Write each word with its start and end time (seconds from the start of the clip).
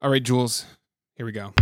All 0.00 0.10
right, 0.10 0.22
Jules, 0.22 0.64
here 1.16 1.26
we 1.26 1.32
go. 1.32 1.52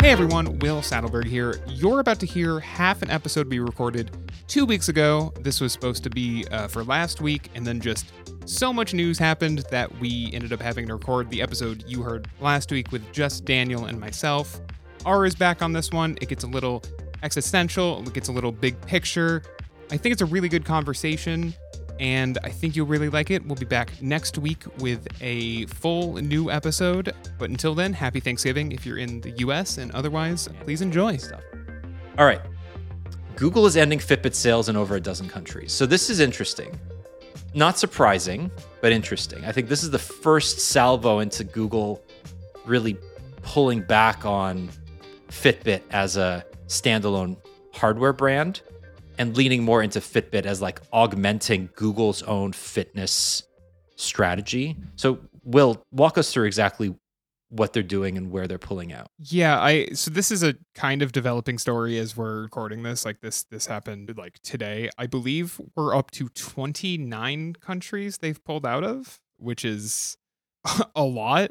Hey 0.00 0.12
everyone, 0.12 0.60
Will 0.60 0.80
Sattelberg 0.80 1.24
here. 1.24 1.56
You're 1.66 1.98
about 1.98 2.20
to 2.20 2.26
hear 2.26 2.60
half 2.60 3.02
an 3.02 3.10
episode 3.10 3.48
we 3.48 3.58
recorded 3.58 4.16
two 4.46 4.64
weeks 4.64 4.88
ago. 4.88 5.32
This 5.40 5.60
was 5.60 5.72
supposed 5.72 6.04
to 6.04 6.10
be 6.10 6.46
uh, 6.52 6.68
for 6.68 6.84
last 6.84 7.20
week, 7.20 7.50
and 7.56 7.66
then 7.66 7.80
just 7.80 8.12
so 8.44 8.72
much 8.72 8.94
news 8.94 9.18
happened 9.18 9.64
that 9.72 9.98
we 9.98 10.30
ended 10.32 10.52
up 10.52 10.60
having 10.60 10.86
to 10.86 10.92
record 10.92 11.28
the 11.28 11.42
episode 11.42 11.82
you 11.88 12.04
heard 12.04 12.28
last 12.38 12.70
week 12.70 12.92
with 12.92 13.10
just 13.12 13.44
Daniel 13.44 13.86
and 13.86 13.98
myself. 13.98 14.60
R 15.04 15.26
is 15.26 15.34
back 15.34 15.60
on 15.60 15.72
this 15.72 15.90
one. 15.90 16.16
It 16.20 16.28
gets 16.28 16.44
a 16.44 16.48
little 16.48 16.84
existential, 17.24 18.00
it 18.06 18.14
gets 18.14 18.28
a 18.28 18.32
little 18.32 18.52
big 18.52 18.80
picture. 18.82 19.42
I 19.90 19.96
think 19.96 20.12
it's 20.12 20.22
a 20.22 20.26
really 20.26 20.48
good 20.48 20.64
conversation 20.64 21.52
and 22.00 22.38
I 22.42 22.48
think 22.48 22.74
you'll 22.74 22.86
really 22.86 23.10
like 23.10 23.30
it. 23.30 23.44
We'll 23.44 23.56
be 23.56 23.66
back 23.66 23.92
next 24.00 24.38
week 24.38 24.64
with 24.78 25.06
a 25.20 25.66
full 25.66 26.14
new 26.14 26.50
episode. 26.50 27.14
But 27.38 27.50
until 27.50 27.74
then, 27.74 27.92
happy 27.92 28.20
Thanksgiving 28.20 28.72
if 28.72 28.86
you're 28.86 28.96
in 28.96 29.20
the 29.20 29.32
US, 29.32 29.76
and 29.76 29.92
otherwise, 29.92 30.48
please 30.60 30.80
enjoy 30.80 31.18
stuff. 31.18 31.42
All 32.18 32.24
right. 32.24 32.40
Google 33.36 33.66
is 33.66 33.76
ending 33.76 33.98
Fitbit 33.98 34.34
sales 34.34 34.70
in 34.70 34.76
over 34.76 34.96
a 34.96 35.00
dozen 35.00 35.28
countries. 35.28 35.72
So 35.72 35.84
this 35.84 36.08
is 36.08 36.20
interesting. 36.20 36.78
Not 37.52 37.78
surprising, 37.78 38.50
but 38.80 38.92
interesting. 38.92 39.44
I 39.44 39.52
think 39.52 39.68
this 39.68 39.82
is 39.82 39.90
the 39.90 39.98
first 39.98 40.58
salvo 40.58 41.18
into 41.18 41.44
Google 41.44 42.02
really 42.64 42.96
pulling 43.42 43.82
back 43.82 44.24
on 44.24 44.70
Fitbit 45.28 45.82
as 45.90 46.16
a 46.16 46.46
standalone 46.66 47.36
hardware 47.74 48.14
brand 48.14 48.62
and 49.18 49.36
leaning 49.36 49.62
more 49.62 49.82
into 49.82 50.00
Fitbit 50.00 50.46
as 50.46 50.62
like 50.62 50.80
augmenting 50.92 51.68
Google's 51.74 52.22
own 52.22 52.52
fitness 52.52 53.42
strategy. 53.96 54.76
So, 54.96 55.18
Will, 55.44 55.84
walk 55.90 56.18
us 56.18 56.32
through 56.32 56.46
exactly 56.46 56.94
what 57.50 57.72
they're 57.72 57.82
doing 57.82 58.16
and 58.16 58.30
where 58.30 58.46
they're 58.46 58.58
pulling 58.58 58.92
out. 58.92 59.08
Yeah, 59.18 59.60
I 59.60 59.86
so 59.92 60.10
this 60.10 60.30
is 60.30 60.42
a 60.42 60.54
kind 60.74 61.02
of 61.02 61.12
developing 61.12 61.58
story 61.58 61.98
as 61.98 62.16
we're 62.16 62.42
recording 62.42 62.82
this. 62.82 63.04
Like 63.04 63.20
this 63.20 63.42
this 63.44 63.66
happened 63.66 64.14
like 64.16 64.38
today. 64.42 64.88
I 64.96 65.06
believe 65.06 65.60
we're 65.76 65.94
up 65.94 66.10
to 66.12 66.28
29 66.28 67.54
countries 67.54 68.18
they've 68.18 68.42
pulled 68.44 68.64
out 68.64 68.84
of, 68.84 69.20
which 69.36 69.64
is 69.64 70.16
a 70.96 71.02
lot. 71.02 71.50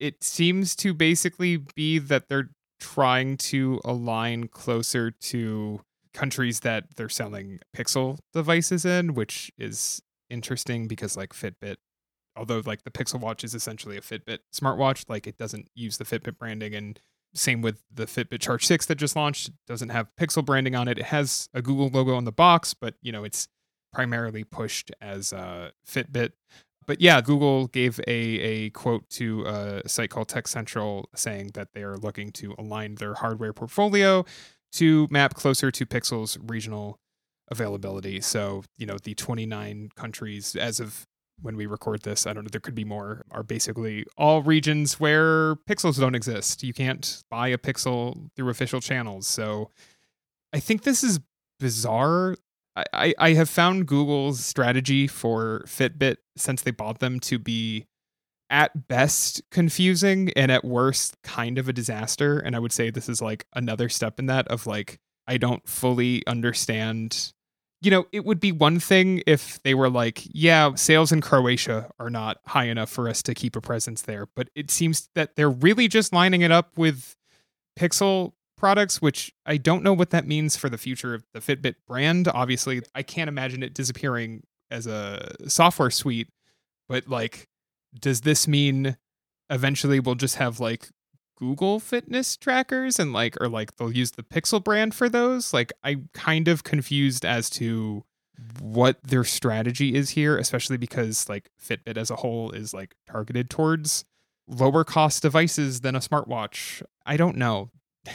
It 0.00 0.24
seems 0.24 0.74
to 0.76 0.92
basically 0.92 1.58
be 1.58 1.98
that 1.98 2.28
they're 2.28 2.50
trying 2.80 3.36
to 3.36 3.80
align 3.84 4.48
closer 4.48 5.10
to 5.10 5.80
countries 6.14 6.60
that 6.60 6.84
they're 6.96 7.08
selling 7.08 7.58
Pixel 7.76 8.18
devices 8.32 8.84
in, 8.84 9.14
which 9.14 9.50
is 9.58 10.00
interesting 10.30 10.86
because 10.86 11.16
like 11.16 11.34
Fitbit, 11.34 11.76
although 12.36 12.62
like 12.64 12.84
the 12.84 12.90
Pixel 12.90 13.20
Watch 13.20 13.44
is 13.44 13.54
essentially 13.54 13.96
a 13.96 14.00
Fitbit 14.00 14.38
smartwatch, 14.54 15.04
like 15.08 15.26
it 15.26 15.36
doesn't 15.36 15.68
use 15.74 15.98
the 15.98 16.04
Fitbit 16.04 16.38
branding 16.38 16.74
and 16.74 17.00
same 17.34 17.62
with 17.62 17.82
the 17.92 18.06
Fitbit 18.06 18.40
Charge 18.40 18.64
6 18.64 18.86
that 18.86 18.94
just 18.94 19.16
launched, 19.16 19.48
it 19.48 19.54
doesn't 19.66 19.88
have 19.88 20.08
Pixel 20.18 20.44
branding 20.44 20.76
on 20.76 20.86
it. 20.86 20.98
It 20.98 21.06
has 21.06 21.48
a 21.52 21.60
Google 21.60 21.88
logo 21.88 22.14
on 22.14 22.24
the 22.24 22.32
box, 22.32 22.74
but 22.74 22.94
you 23.02 23.10
know, 23.10 23.24
it's 23.24 23.48
primarily 23.92 24.44
pushed 24.44 24.92
as 25.00 25.32
uh, 25.32 25.70
Fitbit. 25.86 26.32
But 26.86 27.00
yeah, 27.00 27.20
Google 27.20 27.66
gave 27.68 27.98
a, 28.06 28.12
a 28.12 28.70
quote 28.70 29.08
to 29.10 29.44
a 29.46 29.88
site 29.88 30.10
called 30.10 30.28
Tech 30.28 30.46
Central 30.46 31.08
saying 31.14 31.52
that 31.54 31.68
they 31.72 31.82
are 31.82 31.96
looking 31.96 32.30
to 32.32 32.54
align 32.58 32.96
their 32.96 33.14
hardware 33.14 33.52
portfolio 33.52 34.24
to 34.74 35.08
map 35.10 35.34
closer 35.34 35.70
to 35.70 35.86
Pixel's 35.86 36.38
regional 36.42 36.98
availability. 37.50 38.20
So, 38.20 38.64
you 38.76 38.86
know, 38.86 38.96
the 39.02 39.14
29 39.14 39.90
countries 39.96 40.56
as 40.56 40.80
of 40.80 41.06
when 41.40 41.56
we 41.56 41.66
record 41.66 42.02
this, 42.02 42.26
I 42.26 42.32
don't 42.32 42.44
know, 42.44 42.48
there 42.50 42.60
could 42.60 42.74
be 42.74 42.84
more, 42.84 43.24
are 43.30 43.42
basically 43.42 44.06
all 44.16 44.42
regions 44.42 45.00
where 45.00 45.56
pixels 45.68 45.98
don't 45.98 46.14
exist. 46.14 46.62
You 46.62 46.72
can't 46.72 47.22
buy 47.30 47.48
a 47.48 47.58
pixel 47.58 48.30
through 48.36 48.50
official 48.50 48.80
channels. 48.80 49.26
So 49.26 49.70
I 50.52 50.60
think 50.60 50.82
this 50.82 51.02
is 51.02 51.20
bizarre. 51.58 52.36
I, 52.92 53.14
I, 53.18 53.34
have 53.34 53.48
found 53.48 53.86
Google's 53.86 54.44
strategy 54.44 55.06
for 55.06 55.62
Fitbit 55.64 56.16
since 56.36 56.62
they 56.62 56.72
bought 56.72 56.98
them 56.98 57.20
to 57.20 57.38
be 57.38 57.86
at 58.54 58.86
best 58.86 59.42
confusing 59.50 60.30
and 60.36 60.52
at 60.52 60.64
worst 60.64 61.20
kind 61.24 61.58
of 61.58 61.68
a 61.68 61.72
disaster. 61.72 62.38
And 62.38 62.54
i 62.54 62.60
would 62.60 62.72
say 62.72 62.88
this 62.88 63.08
is 63.08 63.20
like 63.20 63.46
another 63.52 63.88
step 63.88 64.20
in 64.20 64.26
that 64.26 64.46
of 64.46 64.66
like 64.66 65.00
i 65.26 65.36
don't 65.36 65.68
fully 65.68 66.24
understand 66.28 67.32
you 67.80 67.90
know 67.90 68.06
it 68.12 68.24
would 68.24 68.38
be 68.38 68.52
one 68.52 68.78
thing 68.78 69.22
if 69.26 69.60
they 69.64 69.74
were 69.74 69.90
like 69.90 70.22
yeah 70.32 70.72
sales 70.76 71.10
in 71.10 71.20
croatia 71.20 71.90
are 71.98 72.10
not 72.10 72.38
high 72.46 72.66
enough 72.66 72.90
for 72.90 73.08
us 73.08 73.22
to 73.24 73.34
keep 73.34 73.56
a 73.56 73.60
presence 73.60 74.02
there. 74.02 74.28
But 74.36 74.50
it 74.54 74.70
seems 74.70 75.08
that 75.16 75.34
they're 75.34 75.50
really 75.50 75.88
just 75.88 76.12
lining 76.12 76.42
it 76.42 76.52
up 76.52 76.78
with 76.78 77.16
pixel 77.76 78.34
products 78.56 79.02
which 79.02 79.34
i 79.46 79.56
don't 79.56 79.82
know 79.82 79.92
what 79.92 80.10
that 80.10 80.28
means 80.28 80.54
for 80.54 80.68
the 80.68 80.78
future 80.78 81.12
of 81.12 81.24
the 81.34 81.40
fitbit 81.40 81.74
brand. 81.88 82.28
Obviously 82.28 82.82
i 82.94 83.02
can't 83.02 83.26
imagine 83.26 83.64
it 83.64 83.74
disappearing 83.74 84.44
as 84.70 84.86
a 84.86 85.34
software 85.48 85.90
suite 85.90 86.28
but 86.88 87.08
like 87.08 87.48
does 87.98 88.22
this 88.22 88.48
mean 88.48 88.96
eventually 89.50 90.00
we'll 90.00 90.14
just 90.14 90.36
have 90.36 90.60
like 90.60 90.88
Google 91.36 91.80
fitness 91.80 92.36
trackers 92.36 92.98
and 92.98 93.12
like 93.12 93.40
or 93.40 93.48
like 93.48 93.76
they'll 93.76 93.92
use 93.92 94.12
the 94.12 94.22
Pixel 94.22 94.62
brand 94.62 94.94
for 94.94 95.08
those? 95.08 95.52
Like 95.52 95.72
I'm 95.82 96.08
kind 96.14 96.48
of 96.48 96.64
confused 96.64 97.24
as 97.24 97.50
to 97.50 98.04
what 98.60 99.02
their 99.02 99.24
strategy 99.24 99.94
is 99.94 100.10
here, 100.10 100.36
especially 100.36 100.76
because 100.76 101.28
like 101.28 101.50
Fitbit 101.62 101.96
as 101.96 102.10
a 102.10 102.16
whole 102.16 102.50
is 102.50 102.74
like 102.74 102.96
targeted 103.08 103.48
towards 103.48 104.04
lower 104.48 104.84
cost 104.84 105.22
devices 105.22 105.80
than 105.80 105.94
a 105.94 106.00
smartwatch. 106.00 106.82
I 107.06 107.16
don't 107.16 107.36
know. 107.36 107.70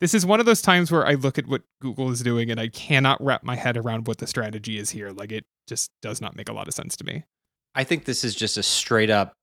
this 0.00 0.14
is 0.14 0.26
one 0.26 0.40
of 0.40 0.46
those 0.46 0.62
times 0.62 0.90
where 0.90 1.06
I 1.06 1.14
look 1.14 1.38
at 1.38 1.46
what 1.46 1.62
Google 1.80 2.10
is 2.10 2.22
doing 2.22 2.50
and 2.50 2.60
I 2.60 2.68
cannot 2.68 3.22
wrap 3.22 3.44
my 3.44 3.56
head 3.56 3.76
around 3.76 4.06
what 4.06 4.18
the 4.18 4.26
strategy 4.26 4.78
is 4.78 4.90
here. 4.90 5.10
Like 5.10 5.32
it 5.32 5.44
just 5.66 5.90
does 6.02 6.20
not 6.20 6.36
make 6.36 6.48
a 6.48 6.52
lot 6.52 6.68
of 6.68 6.74
sense 6.74 6.96
to 6.96 7.04
me. 7.04 7.24
I 7.74 7.84
think 7.84 8.04
this 8.04 8.24
is 8.24 8.34
just 8.34 8.56
a 8.56 8.62
straight 8.62 9.10
up 9.10 9.34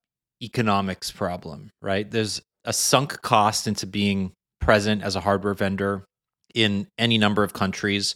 economics 0.41 1.11
problem, 1.11 1.69
right? 1.81 2.09
There's 2.09 2.41
a 2.65 2.73
sunk 2.73 3.21
cost 3.21 3.67
into 3.67 3.85
being 3.85 4.31
present 4.59 5.03
as 5.03 5.15
a 5.15 5.19
hardware 5.19 5.53
vendor 5.53 6.05
in 6.53 6.87
any 6.97 7.17
number 7.17 7.43
of 7.43 7.53
countries. 7.53 8.15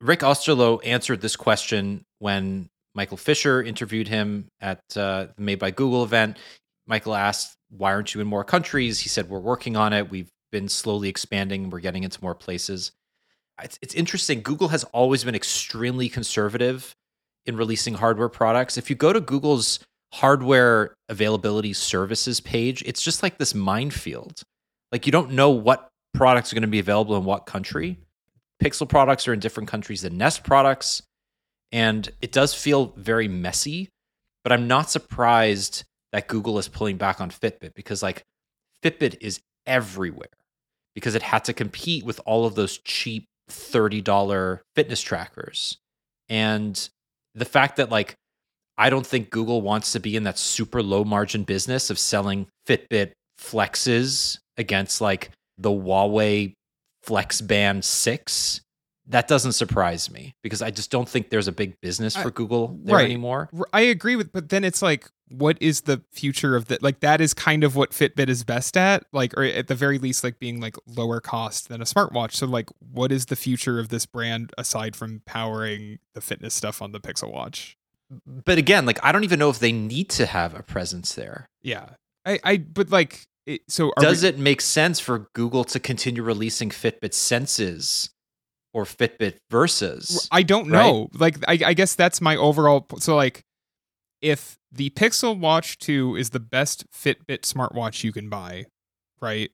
Rick 0.00 0.20
Osterloh 0.20 0.80
answered 0.84 1.20
this 1.20 1.36
question 1.36 2.02
when 2.18 2.68
Michael 2.94 3.16
Fisher 3.16 3.62
interviewed 3.62 4.08
him 4.08 4.48
at 4.60 4.80
uh, 4.96 5.26
the 5.36 5.42
Made 5.42 5.58
by 5.58 5.70
Google 5.70 6.04
event. 6.04 6.38
Michael 6.86 7.14
asked, 7.14 7.56
Why 7.70 7.92
aren't 7.92 8.14
you 8.14 8.20
in 8.20 8.26
more 8.26 8.44
countries? 8.44 9.00
He 9.00 9.08
said, 9.08 9.28
We're 9.28 9.40
working 9.40 9.76
on 9.76 9.92
it. 9.92 10.10
We've 10.10 10.30
been 10.50 10.68
slowly 10.68 11.08
expanding, 11.08 11.70
we're 11.70 11.80
getting 11.80 12.02
into 12.02 12.22
more 12.22 12.34
places. 12.34 12.92
It's, 13.62 13.78
it's 13.82 13.94
interesting. 13.94 14.40
Google 14.40 14.68
has 14.68 14.84
always 14.84 15.22
been 15.22 15.34
extremely 15.34 16.08
conservative 16.08 16.94
in 17.46 17.56
releasing 17.56 17.94
hardware 17.94 18.28
products. 18.28 18.76
If 18.76 18.90
you 18.90 18.96
go 18.96 19.12
to 19.12 19.20
Google's 19.20 19.80
hardware 20.12 20.94
availability 21.08 21.72
services 21.72 22.40
page, 22.40 22.82
it's 22.86 23.02
just 23.02 23.22
like 23.22 23.38
this 23.38 23.54
minefield. 23.54 24.42
Like 24.92 25.06
you 25.06 25.12
don't 25.12 25.32
know 25.32 25.50
what 25.50 25.88
products 26.14 26.52
are 26.52 26.56
going 26.56 26.62
to 26.62 26.68
be 26.68 26.80
available 26.80 27.16
in 27.16 27.24
what 27.24 27.46
country. 27.46 27.98
Pixel 28.62 28.88
products 28.88 29.26
are 29.28 29.32
in 29.32 29.40
different 29.40 29.68
countries 29.68 30.02
than 30.02 30.18
Nest 30.18 30.44
products. 30.44 31.02
And 31.72 32.10
it 32.20 32.32
does 32.32 32.52
feel 32.52 32.92
very 32.96 33.28
messy, 33.28 33.88
but 34.42 34.52
I'm 34.52 34.66
not 34.66 34.90
surprised 34.90 35.84
that 36.12 36.26
Google 36.26 36.58
is 36.58 36.68
pulling 36.68 36.96
back 36.96 37.20
on 37.20 37.30
Fitbit 37.30 37.74
because 37.74 38.02
like 38.02 38.24
Fitbit 38.82 39.18
is 39.20 39.40
everywhere 39.66 40.26
because 40.94 41.14
it 41.14 41.22
had 41.22 41.44
to 41.44 41.52
compete 41.52 42.04
with 42.04 42.20
all 42.26 42.44
of 42.44 42.56
those 42.56 42.78
cheap 42.78 43.26
$30 43.50 44.60
fitness 44.74 45.00
trackers. 45.00 45.78
And 46.28 46.88
the 47.34 47.44
fact 47.44 47.76
that 47.76 47.90
like 47.90 48.14
I 48.78 48.88
don't 48.88 49.06
think 49.06 49.30
Google 49.30 49.60
wants 49.60 49.92
to 49.92 50.00
be 50.00 50.16
in 50.16 50.22
that 50.24 50.38
super 50.38 50.82
low 50.82 51.04
margin 51.04 51.44
business 51.44 51.90
of 51.90 51.98
selling 51.98 52.46
Fitbit 52.66 53.12
flexes 53.38 54.38
against 54.56 55.00
like 55.00 55.30
the 55.58 55.70
Huawei 55.70 56.54
Flex 57.02 57.40
Band 57.40 57.84
6. 57.84 58.60
That 59.06 59.28
doesn't 59.28 59.52
surprise 59.52 60.10
me 60.10 60.34
because 60.42 60.62
I 60.62 60.70
just 60.70 60.90
don't 60.90 61.08
think 61.08 61.30
there's 61.30 61.48
a 61.48 61.52
big 61.52 61.74
business 61.80 62.14
for 62.16 62.30
Google 62.30 62.78
there 62.84 62.96
right. 62.96 63.04
anymore. 63.04 63.50
I 63.72 63.82
agree 63.82 64.16
with 64.16 64.32
but 64.32 64.48
then 64.48 64.64
it's 64.64 64.82
like 64.82 65.08
what 65.30 65.56
is 65.60 65.82
the 65.82 66.02
future 66.12 66.56
of 66.56 66.66
that 66.66 66.82
like 66.82 67.00
that 67.00 67.20
is 67.20 67.32
kind 67.32 67.64
of 67.64 67.76
what 67.76 67.90
Fitbit 67.90 68.28
is 68.28 68.44
best 68.44 68.76
at 68.76 69.04
like 69.12 69.32
or 69.36 69.44
at 69.44 69.68
the 69.68 69.74
very 69.74 69.98
least 69.98 70.24
like 70.24 70.38
being 70.38 70.60
like 70.60 70.76
lower 70.86 71.20
cost 71.20 71.68
than 71.68 71.80
a 71.80 71.84
smartwatch. 71.84 72.32
So 72.32 72.46
like 72.46 72.68
what 72.78 73.12
is 73.12 73.26
the 73.26 73.36
future 73.36 73.78
of 73.78 73.88
this 73.88 74.06
brand 74.06 74.52
aside 74.58 74.96
from 74.96 75.22
powering 75.26 75.98
the 76.14 76.20
fitness 76.20 76.54
stuff 76.54 76.82
on 76.82 76.92
the 76.92 77.00
Pixel 77.00 77.32
Watch? 77.32 77.76
but 78.26 78.58
again, 78.58 78.86
like 78.86 78.98
I 79.02 79.12
don't 79.12 79.24
even 79.24 79.38
know 79.38 79.50
if 79.50 79.58
they 79.58 79.72
need 79.72 80.08
to 80.10 80.26
have 80.26 80.54
a 80.54 80.62
presence 80.62 81.14
there. 81.14 81.48
Yeah, 81.62 81.90
I, 82.26 82.40
I, 82.44 82.56
but 82.58 82.90
like, 82.90 83.26
it, 83.46 83.62
so 83.68 83.92
does 83.98 84.22
we, 84.22 84.28
it 84.30 84.38
make 84.38 84.60
sense 84.60 85.00
for 85.00 85.30
Google 85.34 85.64
to 85.64 85.80
continue 85.80 86.22
releasing 86.22 86.70
Fitbit 86.70 87.14
Senses 87.14 88.10
or 88.72 88.84
Fitbit 88.84 89.38
Versas? 89.50 90.28
I 90.30 90.42
don't 90.42 90.68
know. 90.68 91.08
Right? 91.14 91.20
Like, 91.20 91.36
I, 91.48 91.70
I 91.70 91.74
guess 91.74 91.94
that's 91.94 92.20
my 92.20 92.36
overall. 92.36 92.86
So 92.98 93.16
like, 93.16 93.44
if 94.20 94.58
the 94.70 94.90
Pixel 94.90 95.38
Watch 95.38 95.78
2 95.78 96.16
is 96.16 96.30
the 96.30 96.40
best 96.40 96.84
Fitbit 96.92 97.40
smartwatch 97.42 98.04
you 98.04 98.12
can 98.12 98.28
buy, 98.28 98.66
right? 99.20 99.50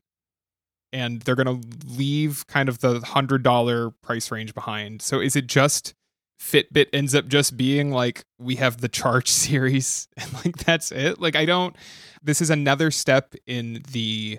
And 0.92 1.22
they're 1.22 1.34
going 1.36 1.60
to 1.60 1.68
leave 1.86 2.46
kind 2.46 2.68
of 2.68 2.78
the 2.78 3.00
$100 3.00 3.94
price 4.02 4.30
range 4.30 4.54
behind. 4.54 5.02
So 5.02 5.20
is 5.20 5.36
it 5.36 5.46
just 5.46 5.94
Fitbit 6.40 6.86
ends 6.92 7.14
up 7.14 7.28
just 7.28 7.56
being 7.56 7.90
like 7.90 8.24
we 8.38 8.56
have 8.56 8.80
the 8.80 8.88
Charge 8.88 9.28
series 9.30 10.08
and 10.16 10.32
like 10.44 10.56
that's 10.58 10.92
it? 10.92 11.20
Like 11.20 11.36
I 11.36 11.44
don't 11.44 11.74
this 12.22 12.40
is 12.40 12.50
another 12.50 12.90
step 12.90 13.34
in 13.46 13.82
the 13.92 14.38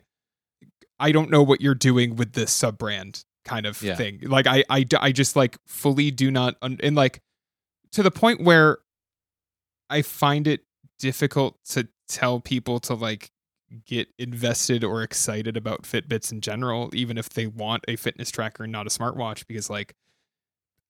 I 1.00 1.12
don't 1.12 1.30
know 1.30 1.44
what 1.44 1.62
you're 1.62 1.76
doing 1.76 2.16
with 2.16 2.34
this 2.34 2.52
sub 2.52 2.78
brand 2.78 3.24
kind 3.46 3.66
of 3.66 3.82
Yeah. 3.82 3.96
thing. 3.96 4.20
Like 4.24 4.48
I, 4.48 4.64
I, 4.70 4.86
I 5.00 5.12
just 5.12 5.36
like 5.36 5.58
fully 5.68 6.12
do 6.12 6.32
not, 6.32 6.56
un- 6.62 6.80
and 6.82 6.96
like 6.96 7.20
to 7.92 8.04
the 8.04 8.12
point 8.12 8.42
where 8.44 8.80
I 9.90 10.02
find 10.02 10.48
it 10.48 10.62
difficult 11.00 11.58
to 11.70 11.88
tell 12.08 12.40
people 12.40 12.80
to 12.82 12.94
like 12.94 13.32
get 13.86 14.08
invested 14.18 14.84
or 14.84 15.04
excited 15.04 15.58
about 15.58 15.84
Fitbits 15.84 16.32
in 16.32 16.42
general, 16.42 16.90
even 16.94 17.18
if 17.18 17.30
they 17.30 17.48
want 17.48 17.84
a 17.88 17.96
fitness 17.98 18.32
tracker 18.32 18.64
and 18.64 18.72
not 18.72 18.88
a 18.88 18.90
smartwatch, 18.90 19.46
because 19.48 19.70
like 19.70 19.94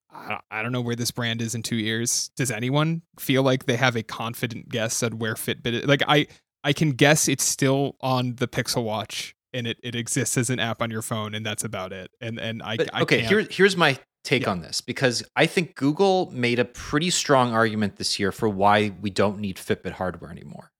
I 0.10 0.30
don't- 0.30 0.42
I 0.50 0.64
don't 0.64 0.72
know 0.72 0.82
where 0.82 0.96
this 0.96 1.12
brand 1.12 1.42
is 1.42 1.54
in 1.54 1.64
two 1.64 1.76
years. 1.76 2.30
Does 2.38 2.50
anyone 2.50 3.02
feel 3.20 3.44
like 3.44 3.66
they 3.66 3.76
have 3.76 3.96
a 3.96 4.04
confident 4.04 4.70
guess 4.70 5.04
at 5.04 5.14
where 5.16 5.34
Fitbit 5.36 5.74
is? 5.74 5.86
Like 5.86 6.02
I, 6.08 6.28
I 6.64 6.72
can 6.74 6.92
guess 6.92 7.28
it's 7.28 7.44
still 7.44 7.98
on 8.00 8.36
the 8.36 8.48
Pixel 8.48 8.84
Watch 8.84 9.36
and 9.54 9.68
it, 9.68 9.78
it 9.84 9.96
exists 9.96 10.38
as 10.38 10.50
an 10.50 10.60
app 10.60 10.82
on 10.82 10.92
your 10.92 11.02
phone 11.02 11.36
and 11.36 11.46
that's 11.46 11.64
about 11.64 11.92
it. 11.94 12.10
And 12.22 12.40
and 12.40 12.64
I, 12.64 12.78
But, 12.78 12.90
I 12.94 13.02
okay, 13.02 13.20
can't, 13.22 13.30
here, 13.30 13.48
here's 13.50 13.76
my 13.76 13.98
take 14.28 14.44
Yeah. 14.44 14.52
on 14.52 14.62
this 14.62 14.82
because 14.82 15.24
I 15.36 15.46
think 15.46 15.76
Google 15.76 16.30
made 16.32 16.60
a 16.60 16.66
pretty 16.66 17.10
strong 17.10 17.54
argument 17.54 17.96
this 17.96 18.20
year 18.20 18.32
for 18.32 18.50
why 18.50 18.90
we 19.02 19.10
don't 19.10 19.40
need 19.40 19.58
Fitbit 19.58 19.94
hardware 19.94 20.32
anymore. 20.32 20.72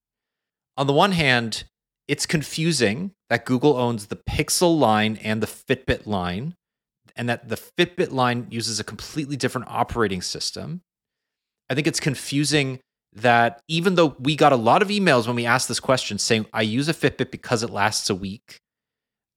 On 0.76 0.86
the 0.86 0.94
one 0.94 1.14
hand, 1.14 1.64
it's 2.08 2.26
confusing 2.26 3.12
that 3.30 3.46
Google 3.46 3.76
owns 3.78 4.08
the 4.08 4.16
Pixel 4.16 4.78
line 4.78 5.18
and 5.24 5.42
the 5.42 5.48
Fitbit 5.48 6.06
line, 6.06 6.56
and 7.16 7.28
that 7.28 7.50
the 7.50 7.58
Fitbit 7.58 8.12
line 8.12 8.48
uses 8.50 8.80
a 8.80 8.84
completely 8.84 9.36
different 9.36 9.68
operating 9.70 10.22
system. 10.22 10.82
I 11.70 11.76
think 11.76 11.88
it's 11.88 12.00
confusing 12.00 12.80
that 13.14 13.60
even 13.68 13.96
though 13.96 14.16
we 14.20 14.36
got 14.36 14.54
a 14.54 14.58
lot 14.58 14.82
of 14.82 14.90
emails 14.90 15.26
when 15.26 15.36
we 15.36 15.46
asked 15.46 15.68
this 15.68 15.80
question 15.80 16.18
saying, 16.20 16.46
I 16.54 16.62
use 16.62 16.88
a 16.88 16.94
Fitbit 16.94 17.32
because 17.32 17.64
it 17.64 17.70
lasts 17.70 18.10
a 18.10 18.16
week, 18.16 18.60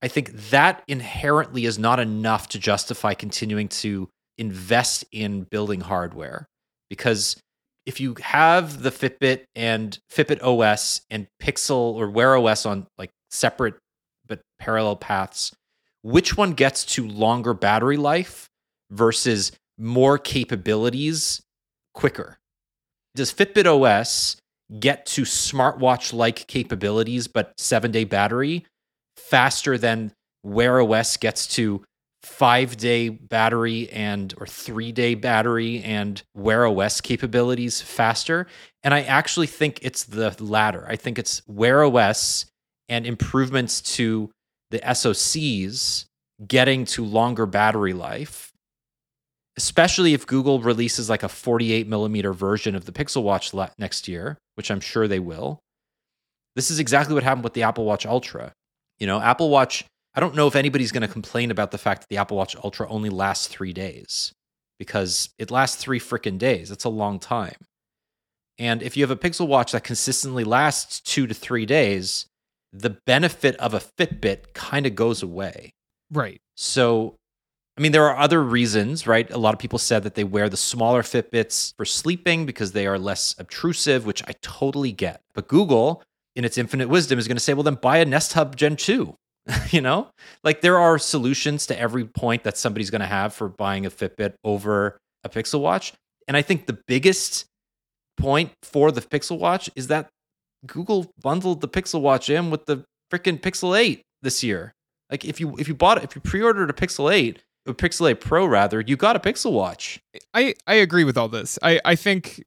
I 0.03 0.09
think 0.09 0.33
that 0.51 0.83
inherently 0.89 1.67
is 1.67 1.79
not 1.79 2.01
enough 2.01 2.49
to 2.51 2.59
justify 2.59 3.15
continuing 3.15 3.69
to 3.69 4.09
invest 4.39 5.05
in 5.13 5.43
building 5.43 5.81
hardware. 5.81 6.47
Because 6.89 7.37
if 7.87 8.01
you 8.01 8.17
have 8.23 8.83
the 8.83 8.91
Fitbit 8.91 9.45
and 9.55 9.99
Fitbit 10.11 10.43
OS 10.43 11.03
and 11.11 11.27
Pixel 11.41 11.95
or 11.95 12.11
Wear 12.11 12.37
OS 12.37 12.65
on 12.67 12.87
like 12.99 13.11
separate 13.31 13.75
but 14.27 14.41
parallel 14.59 14.97
paths, 14.97 15.53
which 16.03 16.37
one 16.37 16.53
gets 16.53 16.85
to 16.85 17.07
longer 17.07 17.53
battery 17.53 17.97
life 17.97 18.49
versus 18.91 19.53
more 19.77 20.19
capabilities 20.19 21.43
quicker? 21.95 22.39
Does 23.15 23.33
Fitbit 23.33 23.67
OS 23.67 24.37
get 24.79 25.05
to 25.05 25.23
smartwatch 25.23 26.13
like 26.13 26.47
capabilities 26.47 27.27
but 27.27 27.53
seven 27.59 27.91
day 27.91 28.05
battery 28.05 28.65
faster 29.29 29.79
than 29.79 30.13
Wear 30.43 30.81
OS 30.81 31.17
gets 31.17 31.47
to 31.55 31.85
five 32.23 32.77
day 32.77 33.09
battery 33.09 33.89
and 33.91 34.35
or 34.39 34.47
three 34.47 34.93
day 34.93 35.15
battery 35.15 35.83
and 35.83 36.23
Wear 36.35 36.67
OS 36.67 37.01
capabilities 37.01 37.81
faster? 37.81 38.47
And 38.83 38.95
I 38.95 39.03
actually 39.03 39.47
think 39.47 39.81
it's 39.83 40.05
the 40.05 40.35
latter. 40.43 40.85
I 40.89 40.97
think 40.97 41.19
it's 41.19 41.43
Wear 41.47 41.85
OS 41.85 42.47
and 42.89 43.07
improvements 43.07 43.81
to 43.97 44.31
the 44.71 44.79
SoCs 44.81 46.07
getting 46.47 46.85
to 46.87 47.05
longer 47.05 47.47
battery 47.47 47.93
life, 47.93 48.53
especially 49.57 50.15
if 50.15 50.27
Google 50.27 50.61
releases 50.61 51.11
like 51.11 51.23
a 51.23 51.29
48 51.29 51.87
millimeter 51.87 52.33
version 52.33 52.75
of 52.75 52.87
the 52.87 52.93
Pixel 52.93 53.23
Watch 53.23 53.53
next 53.79 54.09
year, 54.09 54.39
which 54.55 54.71
I'm 54.71 54.81
sure 54.81 55.07
they 55.07 55.19
will. 55.19 55.61
This 56.57 56.71
is 56.71 56.79
exactly 56.79 57.15
what 57.15 57.23
happened 57.23 57.45
with 57.45 57.55
the 57.55 57.63
Apple 57.63 57.85
Watch 57.85 58.07
Ultra. 58.07 58.53
You 59.01 59.07
know, 59.07 59.21
Apple 59.21 59.51
Watch, 59.51 59.85
I 60.15 60.21
don't 60.21 60.35
know 60.35 60.47
if 60.47 60.55
anybody's 60.55 60.93
going 60.93 61.03
to 61.03 61.09
complain 61.09 61.51
about 61.51 61.71
the 61.71 61.79
fact 61.79 62.03
that 62.03 62.09
the 62.09 62.19
Apple 62.19 62.37
Watch 62.37 62.55
Ultra 62.63 62.89
only 62.89 63.11
lasts 63.11 63.49
three 63.49 63.73
days 63.73 64.33
because 64.79 65.31
it 65.39 65.51
lasts 65.51 65.83
three 65.83 65.99
freaking 65.99 66.39
days. 66.39 66.69
That's 66.69 66.85
a 66.85 66.91
long 66.91 67.19
time. 67.19 67.57
And 68.59 68.83
if 68.83 68.97
you 68.97 69.03
have 69.03 69.11
a 69.11 69.17
Pixel 69.17 69.49
Watch 69.49 69.73
that 69.73 69.85
consistently 69.85 70.45
lasts 70.45 71.01
two 71.01 71.27
to 71.27 71.35
three 71.35 71.65
days, 71.65 72.27
the 72.73 72.91
benefit 73.07 73.57
of 73.57 73.75
a 73.75 73.81
Fitbit 73.81 74.53
kind 74.53 74.87
of 74.87 74.95
goes 74.95 75.23
away. 75.23 75.73
right. 76.13 76.41
So, 76.57 77.17
I 77.79 77.81
mean, 77.81 77.93
there 77.93 78.05
are 78.05 78.19
other 78.19 78.43
reasons, 78.43 79.07
right? 79.07 79.31
A 79.31 79.39
lot 79.39 79.55
of 79.55 79.61
people 79.61 79.79
said 79.79 80.03
that 80.03 80.15
they 80.15 80.25
wear 80.25 80.51
the 80.51 80.59
smaller 80.59 81.03
Fitbits 81.03 81.73
for 81.79 81.87
sleeping 81.87 82.45
because 82.45 82.73
they 82.73 82.87
are 82.87 82.99
less 82.99 83.35
obtrusive, 83.39 84.05
which 84.05 84.23
I 84.29 84.35
totally 84.43 84.93
get. 84.93 85.23
But 85.35 85.49
Google, 85.49 86.03
in 86.41 86.45
its 86.47 86.57
infinite 86.57 86.89
wisdom, 86.89 87.19
is 87.19 87.29
going 87.29 87.37
to 87.37 87.43
say, 87.43 87.53
well, 87.53 87.63
then 87.63 87.75
buy 87.75 87.99
a 87.99 88.05
Nest 88.07 88.33
Hub 88.33 88.57
Gen 88.57 88.75
2. 88.75 89.15
you 89.71 89.83
know, 89.83 90.09
like 90.43 90.63
there 90.63 90.79
are 90.79 90.99
solutions 90.99 91.67
to 91.67 91.79
every 91.79 92.07
point 92.07 92.45
that 92.45 92.57
somebody's 92.57 92.89
going 92.89 93.03
to 93.03 93.07
have 93.07 93.35
for 93.35 93.49
buying 93.49 93.85
a 93.85 93.91
Fitbit 93.91 94.35
over 94.43 94.99
a 95.23 95.29
Pixel 95.29 95.61
Watch. 95.61 95.93
And 96.27 96.37
I 96.37 96.43
think 96.43 96.67
the 96.67 96.79
biggest 96.87 97.45
point 98.17 98.53
for 98.63 98.91
the 98.91 99.03
Pixel 99.03 99.39
Watch 99.39 99.69
is 99.77 99.89
that 99.89 100.09
Google 100.67 101.13
bundled 101.21 101.61
the 101.61 101.69
Pixel 101.69 102.01
Watch 102.01 102.31
in 102.31 102.51
with 102.51 102.65
the 102.65 102.85
freaking 103.13 103.39
Pixel 103.39 103.79
8 103.79 104.01
this 104.23 104.43
year. 104.43 104.73
Like 105.11 105.25
if 105.25 105.41
you 105.41 105.57
if 105.59 105.69
you 105.69 105.75
bought 105.75 105.99
it, 105.99 106.05
if 106.05 106.15
you 106.15 106.23
pre-ordered 106.23 106.71
a 106.71 106.75
Pixel 106.75 107.13
8, 107.13 107.43
a 107.67 107.75
Pixel 107.75 108.11
8 108.11 108.21
Pro 108.21 108.47
rather, 108.47 108.81
you 108.81 108.97
got 108.97 109.17
a 109.17 109.19
Pixel 109.19 109.53
Watch. 109.53 110.01
I 110.33 110.55
I 110.67 110.75
agree 110.75 111.05
with 111.05 111.19
all 111.19 111.29
this. 111.29 111.59
I 111.63 111.81
I 111.85 111.97
think 111.97 112.43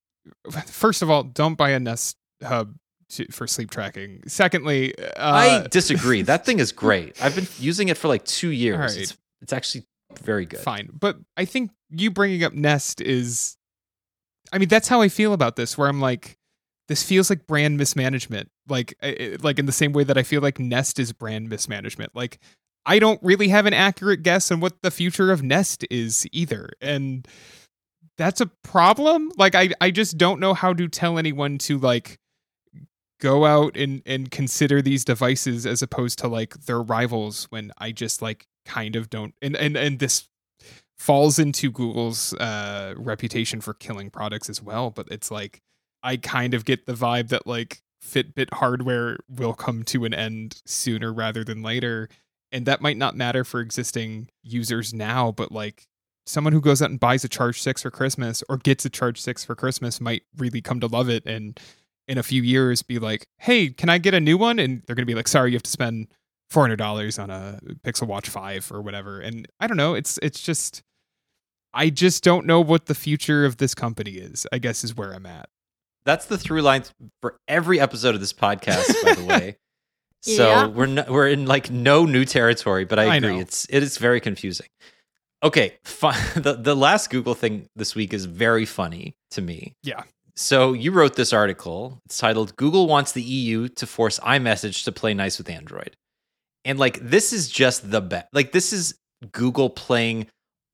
first 0.65 1.01
of 1.01 1.09
all, 1.09 1.23
don't 1.23 1.55
buy 1.55 1.71
a 1.71 1.79
Nest 1.79 2.17
Hub 2.41 2.75
for 3.31 3.47
sleep 3.47 3.71
tracking. 3.71 4.21
Secondly, 4.27 4.97
uh, 4.97 5.11
I 5.17 5.67
disagree. 5.69 6.21
that 6.23 6.45
thing 6.45 6.59
is 6.59 6.71
great. 6.71 7.17
I've 7.23 7.35
been 7.35 7.47
using 7.59 7.89
it 7.89 7.97
for 7.97 8.07
like 8.07 8.25
2 8.25 8.49
years. 8.49 8.79
Right. 8.79 9.03
It's, 9.03 9.17
it's 9.41 9.53
actually 9.53 9.85
very 10.21 10.45
good. 10.45 10.59
fine, 10.59 10.89
but 10.93 11.17
I 11.37 11.45
think 11.45 11.71
you 11.89 12.11
bringing 12.11 12.43
up 12.43 12.53
Nest 12.53 13.01
is. 13.01 13.57
I 14.51 14.59
mean, 14.59 14.69
that's 14.69 14.87
how 14.87 15.01
I 15.01 15.09
feel 15.09 15.33
about 15.33 15.55
this. 15.55 15.77
Where 15.77 15.87
I'm 15.87 15.99
like, 15.99 16.37
this 16.87 17.03
feels 17.03 17.29
like 17.29 17.47
brand 17.47 17.77
mismanagement. 17.77 18.49
Like, 18.67 18.93
like 19.41 19.59
in 19.59 19.65
the 19.65 19.71
same 19.71 19.93
way 19.93 20.03
that 20.03 20.17
I 20.17 20.23
feel 20.23 20.41
like 20.41 20.59
Nest 20.59 20.99
is 20.99 21.11
brand 21.11 21.49
mismanagement. 21.49 22.11
Like, 22.15 22.39
I 22.85 22.99
don't 22.99 23.21
really 23.23 23.47
have 23.49 23.65
an 23.65 23.73
accurate 23.73 24.23
guess 24.23 24.51
on 24.51 24.59
what 24.59 24.81
the 24.81 24.91
future 24.91 25.31
of 25.31 25.41
Nest 25.41 25.85
is 25.89 26.27
either, 26.31 26.69
and 26.81 27.27
that's 28.17 28.41
a 28.41 28.47
problem. 28.63 29.31
Like, 29.37 29.55
I 29.55 29.69
I 29.81 29.89
just 29.91 30.17
don't 30.17 30.39
know 30.39 30.53
how 30.53 30.73
to 30.73 30.87
tell 30.87 31.17
anyone 31.17 31.57
to 31.59 31.77
like 31.77 32.19
go 33.23 33.45
out 33.45 33.77
and 33.77 34.01
and 34.05 34.29
consider 34.29 34.81
these 34.81 35.05
devices 35.05 35.65
as 35.65 35.81
opposed 35.81 36.19
to 36.19 36.27
like 36.27 36.65
their 36.65 36.81
rivals 36.81 37.45
when 37.51 37.71
I 37.77 37.93
just 37.93 38.21
like 38.21 38.47
kind 38.65 38.97
of 38.97 39.09
don't 39.09 39.33
and 39.41 39.55
and 39.55 39.77
and 39.77 39.99
this 39.99 40.27
falls 40.97 41.39
into 41.39 41.71
Google's 41.71 42.33
uh 42.33 42.93
reputation 42.97 43.61
for 43.61 43.73
killing 43.73 44.09
products 44.09 44.49
as 44.49 44.61
well 44.61 44.91
but 44.91 45.07
it's 45.09 45.31
like 45.31 45.61
I 46.03 46.17
kind 46.17 46.53
of 46.53 46.65
get 46.65 46.85
the 46.85 46.93
vibe 46.93 47.29
that 47.29 47.47
like 47.47 47.81
Fitbit 48.05 48.53
hardware 48.55 49.17
will 49.29 49.53
come 49.53 49.83
to 49.83 50.03
an 50.03 50.13
end 50.13 50.61
sooner 50.65 51.13
rather 51.13 51.45
than 51.45 51.63
later 51.63 52.09
and 52.51 52.65
that 52.65 52.81
might 52.81 52.97
not 52.97 53.15
matter 53.15 53.45
for 53.45 53.61
existing 53.61 54.27
users 54.43 54.93
now 54.93 55.31
but 55.31 55.49
like 55.49 55.87
someone 56.25 56.51
who 56.51 56.61
goes 56.61 56.81
out 56.81 56.89
and 56.89 56.99
buys 56.99 57.23
a 57.23 57.29
charge 57.29 57.61
6 57.61 57.81
for 57.81 57.91
Christmas 57.91 58.43
or 58.49 58.57
gets 58.57 58.83
a 58.83 58.89
charge 58.89 59.21
6 59.21 59.45
for 59.45 59.55
Christmas 59.55 60.01
might 60.01 60.23
really 60.37 60.61
come 60.61 60.81
to 60.81 60.87
love 60.87 61.09
it 61.09 61.25
and 61.25 61.59
in 62.07 62.17
a 62.17 62.23
few 62.23 62.41
years 62.41 62.81
be 62.81 62.99
like, 62.99 63.25
"Hey, 63.37 63.69
can 63.69 63.89
I 63.89 63.97
get 63.97 64.13
a 64.13 64.19
new 64.19 64.37
one?" 64.37 64.59
And 64.59 64.81
they're 64.85 64.95
going 64.95 65.05
to 65.05 65.11
be 65.11 65.15
like, 65.15 65.27
"Sorry, 65.27 65.51
you 65.51 65.55
have 65.55 65.63
to 65.63 65.71
spend 65.71 66.07
$400 66.51 67.21
on 67.21 67.29
a 67.29 67.59
Pixel 67.85 68.07
Watch 68.07 68.29
5 68.29 68.71
or 68.71 68.81
whatever." 68.81 69.19
And 69.19 69.47
I 69.59 69.67
don't 69.67 69.77
know, 69.77 69.93
it's 69.95 70.19
it's 70.21 70.41
just 70.41 70.81
I 71.73 71.89
just 71.89 72.23
don't 72.23 72.45
know 72.45 72.61
what 72.61 72.85
the 72.85 72.95
future 72.95 73.45
of 73.45 73.57
this 73.57 73.73
company 73.73 74.11
is. 74.11 74.45
I 74.51 74.59
guess 74.59 74.83
is 74.83 74.95
where 74.95 75.13
I'm 75.13 75.25
at. 75.25 75.49
That's 76.05 76.25
the 76.25 76.37
through 76.37 76.61
line 76.61 76.83
for 77.21 77.37
every 77.47 77.79
episode 77.79 78.13
of 78.13 78.19
this 78.21 78.33
podcast, 78.33 78.93
by 79.03 79.13
the 79.15 79.25
way. 79.25 79.57
So 80.25 80.47
Yeah. 80.47 80.67
we're 80.67 80.85
no, 80.85 81.03
we're 81.09 81.27
in 81.27 81.45
like 81.47 81.69
no 81.69 82.05
new 82.05 82.23
territory, 82.23 82.85
but 82.85 82.97
I 82.97 83.07
I 83.07 83.15
agree 83.17 83.33
know. 83.35 83.39
it's 83.41 83.65
it 83.69 83.83
is 83.83 83.97
very 83.97 84.21
confusing. 84.21 84.67
Okay, 85.43 85.73
fi- 85.83 86.17
the 86.37 86.53
the 86.53 86.75
last 86.77 87.09
Google 87.09 87.35
thing 87.35 87.67
this 87.75 87.93
week 87.93 88.13
is 88.13 88.23
very 88.23 88.65
funny 88.65 89.15
to 89.31 89.41
me. 89.41 89.73
Yeah. 89.83 90.03
So 90.35 90.73
you 90.73 90.91
wrote 90.91 91.15
this 91.15 91.31
article. 91.33 91.99
It's 92.05 92.17
titled 92.17 92.55
"Google 92.55 92.87
wants 92.87 93.11
the 93.11 93.21
EU 93.21 93.67
to 93.69 93.85
force 93.85 94.19
iMessage 94.19 94.83
to 94.85 94.91
play 94.91 95.13
nice 95.13 95.37
with 95.37 95.49
Android," 95.49 95.95
and 96.65 96.79
like 96.79 96.99
this 96.99 97.33
is 97.33 97.49
just 97.49 97.91
the 97.91 98.01
bet. 98.01 98.27
Like 98.33 98.51
this 98.51 98.73
is 98.73 98.95
Google 99.31 99.69
playing 99.69 100.27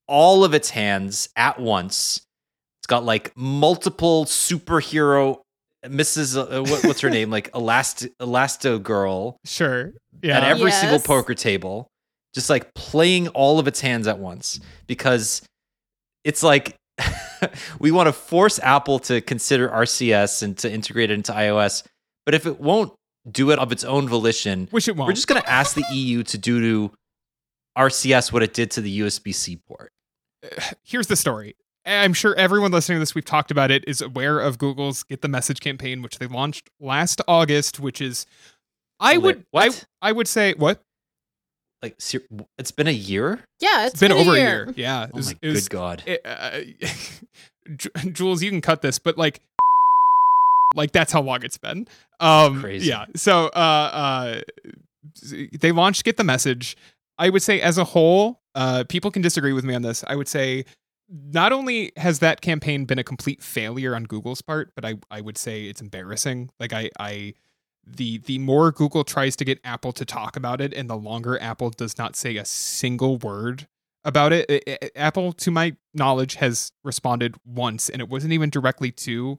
all 0.08 0.44
of 0.44 0.54
its 0.54 0.70
hands 0.70 1.30
at 1.36 1.60
once. 1.60 2.22
It's 2.80 2.88
got 2.88 3.04
like 3.04 3.32
multiple 3.36 4.26
superhero 4.26 5.40
Mrs. 5.86 6.36
Uh, 6.38 6.64
what, 6.64 6.86
what's 6.86 7.02
her 7.02 7.10
name? 7.10 7.30
Like 7.30 7.52
Elast 7.52 8.10
Elasto 8.22 8.82
Girl 8.82 9.38
Sure. 9.46 9.94
Yeah. 10.22 10.38
at 10.38 10.44
every 10.44 10.72
single 10.72 11.00
poker 11.00 11.34
table, 11.34 11.88
just 12.34 12.50
like 12.50 12.74
playing 12.74 13.28
all 13.30 13.60
of 13.60 13.68
its 13.68 13.80
hands 13.82 14.08
at 14.08 14.20
once 14.20 14.60
because 14.88 15.42
it's 16.24 16.44
like 16.44 16.76
we 17.80 17.92
want 17.92 18.08
to 18.08 18.14
force 18.14 18.60
Apple 18.60 19.00
to 19.00 19.22
consider 19.22 19.70
RCS 19.70 20.44
and 20.44 20.58
to 20.60 20.72
integrate 20.72 21.12
it 21.12 21.16
into 21.16 21.32
iOS. 21.32 21.84
But 22.26 22.36
if 22.36 22.46
it 22.46 22.60
won't 22.60 22.94
do 23.30 23.52
it 23.52 23.60
of 23.60 23.72
its 23.72 23.84
own 23.84 24.08
volition, 24.08 24.68
Which 24.72 24.88
it 24.88 24.96
won't. 24.96 25.08
we're 25.08 25.14
just 25.14 25.28
going 25.28 25.42
to 25.42 25.50
ask 25.50 25.76
the 25.76 25.86
EU 25.92 26.24
to 26.24 26.38
do 26.38 26.62
to 26.62 26.94
RCS 27.78 28.32
what 28.32 28.44
it 28.44 28.54
did 28.54 28.72
to 28.72 28.82
the 28.82 29.02
USB 29.02 29.34
C 29.34 29.58
port. 29.58 29.92
here's 30.84 31.08
the 31.08 31.16
story. 31.16 31.56
I'm 31.86 32.14
sure 32.14 32.36
everyone 32.36 32.72
listening 32.72 32.98
to 32.98 33.00
this, 33.00 33.16
we've 33.16 33.26
talked 33.26 33.52
about 33.52 33.72
it, 33.72 33.84
is 33.88 34.02
aware 34.02 34.40
of 34.40 34.58
Google's 34.58 35.04
Get 35.04 35.22
the 35.22 35.28
Message 35.28 35.60
campaign, 35.60 36.02
which 36.02 36.20
they 36.20 36.28
launched 36.28 36.70
last 36.80 37.22
August, 37.28 37.80
which 37.80 38.02
is, 38.02 38.26
I 39.00 39.18
would, 39.18 39.46
what? 39.52 39.86
I, 40.02 40.10
I 40.10 40.12
would 40.12 40.28
say, 40.28 40.54
what? 40.54 40.84
Like, 41.82 41.96
ser- 42.00 42.24
it's 42.58 42.72
been 42.72 42.88
a 42.88 42.92
year? 42.92 43.40
Yeah, 43.62 43.88
It's 43.88 44.00
been, 44.00 44.12
over 44.12 44.34
a 44.34 44.38
year. 44.38 44.74
Yeah. 44.76 45.04
It 45.06 45.12
Oh 45.14 45.18
was- 45.18 45.28
my 45.34 45.40
it 45.42 45.48
was- 45.50 45.68
good 45.68 45.76
God. 45.78 46.04
it, 46.06 46.22
uh, 46.26 46.60
Jules, 48.12 48.42
you 48.44 48.50
can 48.50 48.62
cut 48.62 48.82
this, 48.82 49.00
but 49.00 49.18
like, 49.18 49.40
like 50.76 50.92
that's 50.92 51.12
how 51.12 51.22
long 51.22 51.44
it's 51.44 51.58
been. 51.58 51.88
Um, 52.20 52.62
Crazy. 52.62 52.88
Yeah. 52.90 53.06
So, 53.16 53.46
uh, 53.48 53.50
uh, 53.50 54.42
they 55.60 55.72
launched 55.72 56.04
Get 56.04 56.18
the 56.18 56.24
Message. 56.24 56.76
I 57.18 57.30
would 57.30 57.42
say, 57.42 57.60
as 57.62 57.78
a 57.78 57.84
whole, 57.84 58.40
uh, 58.56 58.84
people 58.88 59.12
can 59.12 59.22
disagree 59.22 59.54
with 59.54 59.64
me 59.66 59.74
on 59.76 59.82
this. 59.82 60.04
I 60.08 60.16
would 60.16 60.28
say, 60.28 60.66
not 61.10 61.52
only 61.52 61.92
has 61.98 62.20
that 62.20 62.42
campaign 62.42 62.86
been 62.86 63.00
a 63.00 63.04
complete 63.04 63.42
failure 63.42 63.96
on 63.96 64.04
Google's 64.04 64.42
part, 64.42 64.72
but 64.76 64.86
I, 64.86 64.96
I 65.10 65.22
would 65.22 65.38
say 65.38 65.64
it's 65.66 65.82
embarrassing. 65.82 66.52
Like, 66.60 66.72
I, 66.74 66.90
I, 67.00 67.34
the 67.96 68.20
the 68.20 68.40
more 68.40 68.72
Google 68.72 69.04
tries 69.04 69.36
to 69.38 69.46
get 69.46 69.60
Apple 69.64 69.92
to 69.94 70.06
talk 70.06 70.36
about 70.36 70.62
it, 70.62 70.74
and 70.74 70.90
the 70.90 70.98
longer 70.98 71.40
Apple 71.42 71.70
does 71.70 71.98
not 71.98 72.16
say 72.16 72.38
a 72.38 72.46
single 72.46 73.18
word 73.18 73.68
about 74.06 74.32
it. 74.34 74.46
I- 74.50 74.78
I- 74.86 74.90
Apple, 74.96 75.34
to 75.34 75.52
my 75.52 75.76
knowledge, 75.94 76.36
has 76.36 76.72
responded 76.84 77.36
once, 77.46 77.90
and 77.90 78.02
it 78.02 78.08
wasn't 78.10 78.34
even 78.34 78.50
directly 78.50 78.92
to 78.94 79.38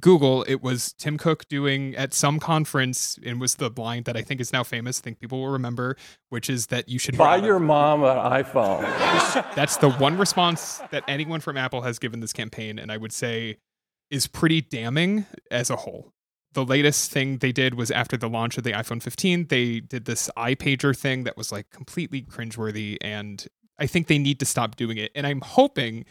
Google. 0.00 0.42
It 0.44 0.62
was 0.62 0.92
Tim 0.98 1.16
Cook 1.16 1.48
doing 1.48 1.94
at 1.96 2.12
some 2.14 2.38
conference, 2.38 3.18
and 3.24 3.40
was 3.40 3.54
the 3.56 3.70
line 3.76 4.02
that 4.04 4.16
I 4.16 4.22
think 4.22 4.40
is 4.40 4.52
now 4.52 4.62
famous. 4.62 5.00
I 5.00 5.02
think 5.02 5.20
people 5.20 5.40
will 5.40 5.48
remember, 5.50 5.96
which 6.28 6.50
is 6.50 6.66
that 6.66 6.88
you 6.88 6.98
should 6.98 7.16
Buy 7.16 7.36
your 7.36 7.58
mom 7.58 8.04
an 8.04 8.16
iPhone. 8.16 8.82
That's 9.54 9.78
the 9.78 9.90
one 9.90 10.18
response 10.18 10.80
that 10.90 11.02
anyone 11.08 11.40
from 11.40 11.56
Apple 11.56 11.82
has 11.82 11.98
given 11.98 12.20
this 12.20 12.32
campaign, 12.32 12.78
and 12.78 12.90
I 12.92 12.96
would 12.98 13.12
say 13.12 13.56
is 14.10 14.26
pretty 14.26 14.60
damning 14.60 15.24
as 15.50 15.70
a 15.70 15.76
whole. 15.76 16.12
The 16.52 16.64
latest 16.64 17.12
thing 17.12 17.38
they 17.38 17.52
did 17.52 17.74
was 17.74 17.90
after 17.90 18.16
the 18.16 18.28
launch 18.28 18.58
of 18.58 18.64
the 18.64 18.72
iPhone 18.72 19.02
15, 19.02 19.46
they 19.46 19.80
did 19.80 20.04
this 20.04 20.28
iPager 20.36 20.96
thing 20.96 21.24
that 21.24 21.36
was 21.36 21.52
like 21.52 21.70
completely 21.70 22.22
cringeworthy, 22.22 22.96
and 23.00 23.46
I 23.78 23.86
think 23.86 24.08
they 24.08 24.18
need 24.18 24.40
to 24.40 24.46
stop 24.46 24.76
doing 24.76 24.98
it. 24.98 25.12
And 25.14 25.26
I'm 25.26 25.40
hoping 25.40 26.04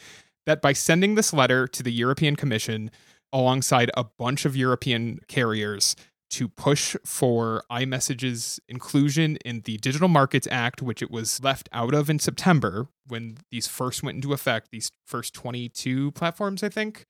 that 0.46 0.62
by 0.62 0.74
sending 0.74 1.16
this 1.16 1.34
letter 1.34 1.68
to 1.68 1.84
the 1.84 1.92
European 1.92 2.36
Commission 2.36 2.90
alongside 3.34 3.92
a 3.96 4.06
bunch 4.06 4.46
of 4.46 4.56
European 4.56 5.20
carriers 5.28 5.96
to 6.30 6.48
push 6.48 6.96
for 7.06 7.64
iMessage's 7.72 8.60
inclusion 8.70 9.38
in 9.38 9.62
the 9.62 9.78
Digital 9.78 10.08
Markets 10.08 10.48
Act, 10.52 10.82
which 10.82 11.02
it 11.02 11.12
was 11.12 11.44
left 11.44 11.68
out 11.74 11.94
of 11.94 12.10
in 12.10 12.20
September 12.20 12.88
when 13.08 13.38
these 13.52 13.68
first 13.68 14.04
went 14.04 14.16
into 14.16 14.34
effect, 14.34 14.70
these 14.72 14.92
first 15.06 15.34
22 15.34 16.12
platforms, 16.12 16.64
I 16.64 16.70
think. 16.70 17.06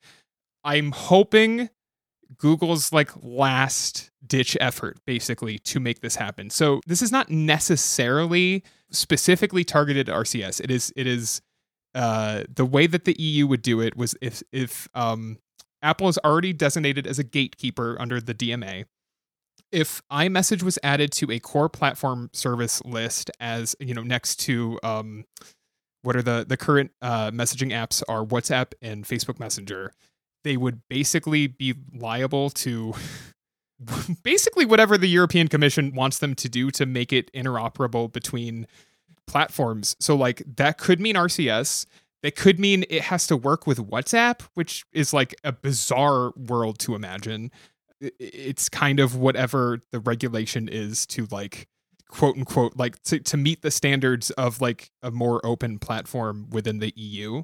I'm 0.64 0.92
hoping 0.92 1.70
Google's 2.38 2.94
like 2.94 3.12
last 3.22 4.12
ditch 4.26 4.56
effort 4.60 4.98
basically 5.06 5.58
to 5.60 5.80
make 5.80 6.02
this 6.02 6.16
happen. 6.16 6.50
So 6.50 6.82
this 6.86 7.02
is 7.02 7.12
not 7.12 7.30
necessarily 7.30 8.64
specifically 8.92 9.64
targeted 9.64 10.08
RCS. 10.08 10.62
It 10.62 10.72
is 10.72 10.94
it 10.96 11.08
is 11.08 11.42
uh 11.96 12.44
the 12.54 12.66
way 12.66 12.86
that 12.88 13.06
the 13.06 13.20
EU 13.20 13.48
would 13.48 13.62
do 13.62 13.82
it 13.82 13.98
was 13.98 14.16
if 14.22 14.44
if 14.52 14.88
um 14.94 15.40
Apple 15.82 16.10
is 16.10 16.20
already 16.24 16.54
designated 16.54 17.08
as 17.08 17.20
a 17.20 17.24
gatekeeper 17.24 17.98
under 18.00 18.20
the 18.20 18.34
DMA. 18.34 18.86
If 19.72 20.02
iMessage 20.12 20.62
was 20.62 20.78
added 20.84 21.12
to 21.14 21.32
a 21.32 21.40
core 21.40 21.70
platform 21.70 22.30
service 22.34 22.84
list 22.84 23.32
as, 23.40 23.76
you 23.80 23.94
know, 23.94 24.04
next 24.04 24.38
to 24.42 24.80
um 24.84 25.26
what 26.04 26.16
are 26.16 26.22
the 26.22 26.46
the 26.48 26.58
current 26.58 26.92
uh 27.02 27.32
messaging 27.32 27.72
apps 27.72 28.04
are 28.08 28.24
WhatsApp 28.24 28.74
and 28.82 29.04
Facebook 29.06 29.40
Messenger, 29.40 29.94
they 30.44 30.58
would 30.58 30.82
basically 30.90 31.48
be 31.48 31.76
liable 31.94 32.50
to 32.52 32.94
basically 34.24 34.66
whatever 34.66 34.98
the 34.98 35.08
European 35.08 35.48
Commission 35.48 35.94
wants 35.94 36.20
them 36.20 36.36
to 36.36 36.50
do 36.50 36.72
to 36.72 36.86
make 36.86 37.14
it 37.14 37.32
interoperable 37.34 38.12
between 38.12 38.68
platforms. 39.28 39.96
So 40.00 40.16
like 40.16 40.44
that 40.58 40.78
could 40.78 41.00
mean 41.00 41.16
RCS. 41.16 41.86
That 42.22 42.36
could 42.36 42.60
mean 42.60 42.84
it 42.90 43.04
has 43.04 43.28
to 43.28 43.38
work 43.38 43.66
with 43.66 43.78
WhatsApp, 43.78 44.42
which 44.54 44.84
is 44.92 45.14
like 45.14 45.34
a 45.46 45.54
bizarre 45.54 46.34
world 46.36 46.78
to 46.80 46.96
imagine. 46.96 47.50
It's 48.02 48.68
kind 48.68 49.00
of 49.00 49.16
whatever 49.16 49.80
the 49.92 50.02
regulation 50.02 50.68
is 50.68 51.06
to 51.08 51.28
like 51.32 51.70
quote 52.10 52.36
unquote 52.36 52.76
like 52.76 53.02
to, 53.04 53.20
to 53.20 53.38
meet 53.38 53.62
the 53.62 53.72
standards 53.72 54.32
of 54.32 54.60
like 54.60 54.92
a 55.02 55.12
more 55.12 55.46
open 55.46 55.80
platform 55.80 56.48
within 56.50 56.80
the 56.80 56.92
EU. 56.98 57.44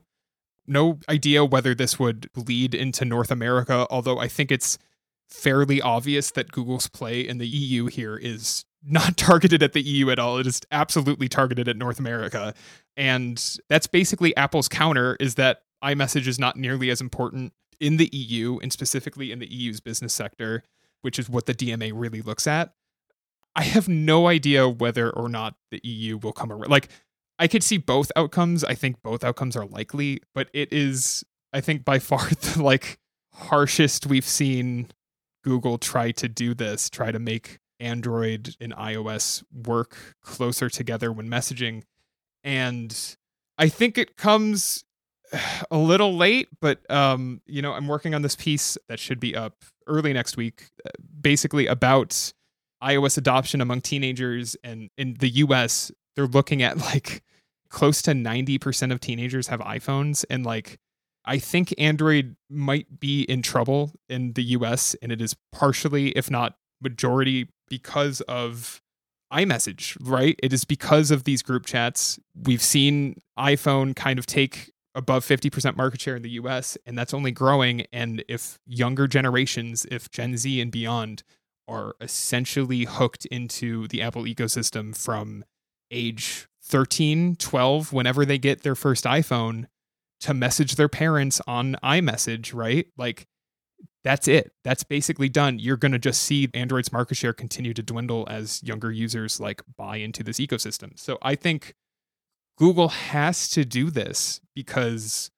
No 0.68 1.00
idea 1.08 1.46
whether 1.46 1.76
this 1.76 2.00
would 2.00 2.30
lead 2.36 2.74
into 2.74 3.06
North 3.06 3.32
America, 3.32 3.86
although 3.90 4.20
I 4.20 4.28
think 4.28 4.52
it's 4.52 4.78
fairly 5.30 5.82
obvious 5.82 6.32
that 6.32 6.52
Google's 6.52 6.88
play 6.88 7.22
in 7.22 7.38
the 7.38 7.48
EU 7.48 7.88
here 7.88 8.16
is 8.18 8.66
not 8.84 9.18
targeted 9.18 9.64
at 9.64 9.74
the 9.74 9.82
EU 9.82 10.10
at 10.10 10.20
all. 10.20 10.38
It 10.38 10.48
is 10.48 10.62
absolutely 10.72 11.28
targeted 11.28 11.68
at 11.68 11.78
North 11.78 12.00
America. 12.00 12.54
And 12.96 13.44
that's 13.70 13.88
basically 13.88 14.36
Apple's 14.36 14.70
counter 14.70 15.18
is 15.20 15.36
that 15.36 15.62
iMessage 15.84 16.28
is 16.28 16.40
not 16.40 16.56
nearly 16.56 16.90
as 16.90 17.02
important 17.02 17.54
in 17.80 17.98
the 17.98 18.10
EU 18.14 18.60
and 18.60 18.72
specifically 18.72 19.32
in 19.32 19.40
the 19.40 19.52
EU's 19.52 19.80
business 19.82 20.14
sector, 20.14 20.64
which 21.02 21.20
is 21.20 21.30
what 21.30 21.46
the 21.46 21.54
DMA 21.54 21.92
really 21.94 22.22
looks 22.22 22.48
at. 22.48 22.74
I 23.56 23.64
have 23.64 23.88
no 23.88 24.28
idea 24.28 24.68
whether 24.68 25.10
or 25.10 25.30
not 25.30 25.56
the 25.72 25.80
EU 25.84 26.18
will 26.18 26.34
come 26.34 26.52
around. 26.52 26.70
Like, 26.70 26.90
I 27.38 27.48
could 27.48 27.64
see 27.64 27.78
both 27.78 28.12
outcomes. 28.16 28.64
I 28.64 28.76
think 28.76 29.02
both 29.04 29.24
outcomes 29.24 29.56
are 29.56 29.66
likely, 29.66 30.22
but 30.34 30.50
it 30.54 30.72
is, 30.72 31.24
I 31.54 31.62
think, 31.62 31.84
by 31.84 32.00
far 32.00 32.30
the 32.30 32.62
like 32.62 32.98
harshest 33.34 34.08
we've 34.08 34.26
seen 34.26 34.90
Google 35.44 35.78
try 35.78 36.12
to 36.12 36.28
do 36.28 36.54
this, 36.54 36.90
try 36.90 37.12
to 37.12 37.20
make 37.20 37.60
Android 37.80 38.56
and 38.60 38.74
iOS 38.74 39.44
work 39.54 40.16
closer 40.24 40.70
together 40.70 41.12
when 41.12 41.30
messaging. 41.30 41.84
And 42.44 42.98
I 43.58 43.70
think 43.70 43.98
it 43.98 44.16
comes 44.18 44.84
a 45.72 45.78
little 45.78 46.16
late, 46.16 46.48
but 46.62 46.90
um, 46.90 47.42
you 47.46 47.62
know, 47.62 47.74
I'm 47.74 47.88
working 47.88 48.16
on 48.16 48.22
this 48.22 48.36
piece 48.36 48.78
that 48.88 49.00
should 49.00 49.20
be 49.20 49.36
up 49.36 49.64
early 49.88 50.14
next 50.14 50.38
week, 50.38 50.70
uh, 50.86 50.90
basically 51.22 51.68
about 51.68 52.34
iOS 52.84 53.18
adoption 53.18 53.62
among 53.62 53.82
teenagers. 53.82 54.56
And 54.64 54.90
in 54.98 55.16
the 55.16 55.30
US, 55.30 55.92
they're 56.16 56.28
looking 56.28 56.62
at 56.64 56.78
like 56.78 57.24
close 57.70 58.02
to 58.04 58.12
90% 58.12 58.92
of 58.92 59.00
teenagers 59.00 59.48
have 59.48 59.60
iPhones. 59.60 60.24
And 60.30 60.46
like, 60.46 60.80
I 61.26 61.40
think 61.40 61.74
Android 61.78 62.36
might 62.50 63.00
be 63.00 63.24
in 63.24 63.42
trouble 63.42 63.92
in 64.08 64.34
the 64.34 64.44
US, 64.44 64.96
and 65.02 65.12
it 65.12 65.22
is 65.22 65.36
partially, 65.52 66.10
if 66.10 66.30
not 66.30 66.56
majority, 66.82 67.50
because 67.68 68.22
of 68.22 68.82
iMessage, 69.34 69.98
right? 70.02 70.40
It 70.42 70.54
is 70.54 70.66
because 70.66 71.12
of 71.12 71.24
these 71.24 71.42
group 71.42 71.66
chats. 71.66 72.20
We've 72.36 72.62
seen 72.62 73.22
iPhone 73.38 73.96
kind 73.96 74.20
of 74.20 74.26
take 74.26 74.72
above 74.94 75.26
50% 75.26 75.76
market 75.76 76.00
share 76.00 76.16
in 76.16 76.22
the 76.22 76.30
US, 76.32 76.78
and 76.86 76.98
that's 76.98 77.14
only 77.14 77.32
growing. 77.32 77.86
And 77.92 78.24
if 78.30 78.60
younger 78.66 79.08
generations, 79.08 79.86
if 79.92 80.10
Gen 80.12 80.38
Z 80.38 80.62
and 80.62 80.72
beyond, 80.72 81.24
are 81.68 81.96
essentially 82.00 82.86
hooked 82.86 83.26
into 83.26 83.88
the 83.88 84.02
Apple 84.02 84.24
ecosystem 84.24 84.96
from 84.96 85.44
age 85.92 86.48
13, 86.64 87.36
12, 87.36 87.94
whenever 87.94 88.26
they 88.26 88.38
get 88.38 88.64
their 88.64 88.76
first 88.76 89.06
iPhone, 89.06 89.68
to 90.22 90.34
message 90.34 90.76
their 90.76 90.90
parents 90.90 91.42
on 91.46 91.76
iMessage, 91.84 92.54
right? 92.54 92.88
Like 92.98 93.28
that's 94.04 94.28
it. 94.28 94.54
That's 94.64 94.84
basically 94.84 95.30
done. 95.30 95.60
You're 95.60 95.78
going 95.78 95.92
to 95.92 96.00
just 96.00 96.22
see 96.22 96.48
Android's 96.54 96.94
market 96.94 97.16
share 97.16 97.34
continue 97.34 97.74
to 97.74 97.84
dwindle 97.84 98.28
as 98.30 98.62
younger 98.64 98.92
users 98.92 99.40
like 99.40 99.62
buy 99.78 99.98
into 99.98 100.24
this 100.24 100.40
ecosystem. 100.40 100.98
So 100.98 101.18
I 101.22 101.36
think 101.36 101.74
Google 102.58 102.90
has 102.90 103.50
to 103.50 103.66
do 103.66 103.90
this 103.90 104.40
because 104.54 105.32